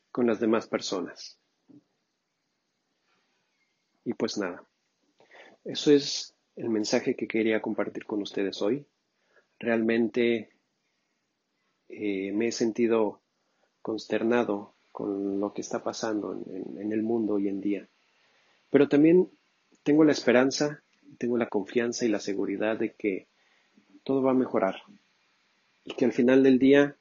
con 0.09 0.25
las 0.25 0.39
demás 0.39 0.67
personas. 0.67 1.37
Y 4.05 4.13
pues 4.13 4.37
nada, 4.37 4.65
eso 5.65 5.91
es 5.91 6.33
el 6.55 6.69
mensaje 6.69 7.17
que 7.17 7.27
quería 7.27 7.61
compartir 7.61 8.05
con 8.05 8.21
ustedes 8.21 8.61
hoy. 8.61 8.87
Realmente 9.59 10.49
eh, 11.89 12.31
me 12.31 12.47
he 12.47 12.51
sentido 12.53 13.21
consternado 13.81 14.70
con 14.91 15.39
lo 15.39 15.53
que 15.53 15.61
está 15.61 15.83
pasando 15.83 16.33
en, 16.33 16.91
el 16.91 17.03
mundo 17.03 17.35
hoy 17.35 17.47
en 17.47 17.61
día. 17.61 17.87
Pero 18.69 18.87
también 18.87 19.29
tengo 19.83 20.03
la 20.03 20.11
esperanza, 20.11 20.83
tengo 21.17 21.37
la 21.37 21.47
confianza 21.47 22.05
y 22.05 22.09
la 22.09 22.19
seguridad 22.19 22.77
de 22.77 22.93
que 22.93 23.27
todo 24.03 24.21
va 24.21 24.31
a 24.31 24.35
mejorar 24.35 24.81
y 25.83 25.93
que 25.93 26.05
al 26.05 26.11
final 26.11 26.43
del 26.43 26.59
día 26.59 26.97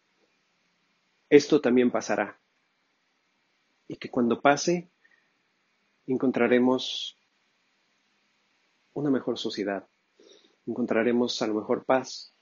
esto 1.29 1.61
también 1.61 1.91
pasará 1.91 2.39
y 3.89 3.97
que 3.97 4.11
cuando 4.11 4.41
pase 4.41 4.89
encontraremos 6.07 7.17
una 8.95 9.11
mejor 9.11 9.39
sociedad, 9.39 9.87
encontraremos 10.67 11.41
a 11.43 11.47
lo 11.47 11.55
mejor 11.55 11.85
paz, 11.85 12.35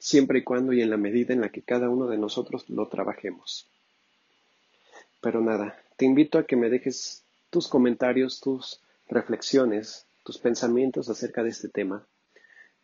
siempre 0.00 0.40
y 0.40 0.44
cuando 0.44 0.72
y 0.72 0.82
en 0.82 0.90
la 0.90 0.96
medida 0.96 1.34
en 1.34 1.40
la 1.40 1.50
que 1.50 1.62
cada 1.62 1.88
uno 1.88 2.06
de 2.06 2.18
nosotros 2.18 2.68
lo 2.68 2.88
trabajemos. 2.88 3.68
Pero 5.20 5.40
nada, 5.40 5.76
te 5.96 6.04
invito 6.04 6.38
a 6.38 6.46
que 6.46 6.56
me 6.56 6.70
dejes 6.70 7.24
tus 7.50 7.68
comentarios, 7.68 8.40
tus 8.40 8.80
reflexiones, 9.08 10.06
tus 10.24 10.38
pensamientos 10.38 11.08
acerca 11.08 11.42
de 11.42 11.50
este 11.50 11.68
tema. 11.68 12.06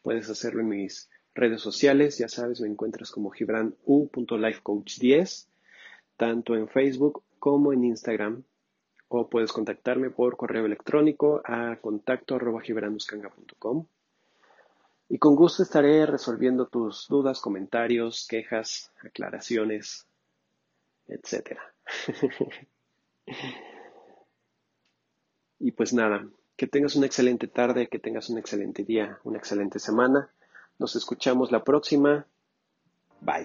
Puedes 0.03 0.29
hacerlo 0.31 0.61
en 0.61 0.69
mis 0.69 1.09
redes 1.35 1.61
sociales, 1.61 2.19
ya 2.19 2.29
sabes, 2.29 2.61
me 2.61 2.69
encuentras 2.69 3.11
como 3.11 3.31
gibranu.lifecoach10, 3.31 5.47
tanto 6.17 6.55
en 6.57 6.69
Facebook 6.69 7.23
como 7.39 7.73
en 7.73 7.85
Instagram, 7.85 8.43
o 9.09 9.29
puedes 9.29 9.53
contactarme 9.53 10.11
por 10.11 10.37
correo 10.37 10.65
electrónico 10.65 11.43
a 11.45 11.77
contacto 11.77 12.39
y 15.13 15.19
con 15.19 15.37
gusto 15.37 15.63
estaré 15.63 16.07
resolviendo 16.07 16.69
tus 16.69 17.07
dudas, 17.07 17.39
comentarios, 17.39 18.27
quejas, 18.27 18.91
aclaraciones, 19.05 20.07
etc. 21.07 21.59
y 25.59 25.73
pues 25.73 25.93
nada, 25.93 26.27
que 26.57 26.67
tengas 26.67 26.97
una 26.97 27.05
excelente 27.05 27.47
tarde, 27.47 27.89
que 27.89 27.99
tengas 27.99 28.31
un 28.31 28.39
excelente 28.39 28.85
día, 28.85 29.19
una 29.25 29.37
excelente 29.37 29.79
semana. 29.79 30.31
Nos 30.79 30.97
escuchamos 30.97 31.53
la 31.53 31.63
próxima. 31.63 32.27
Bye. 33.21 33.45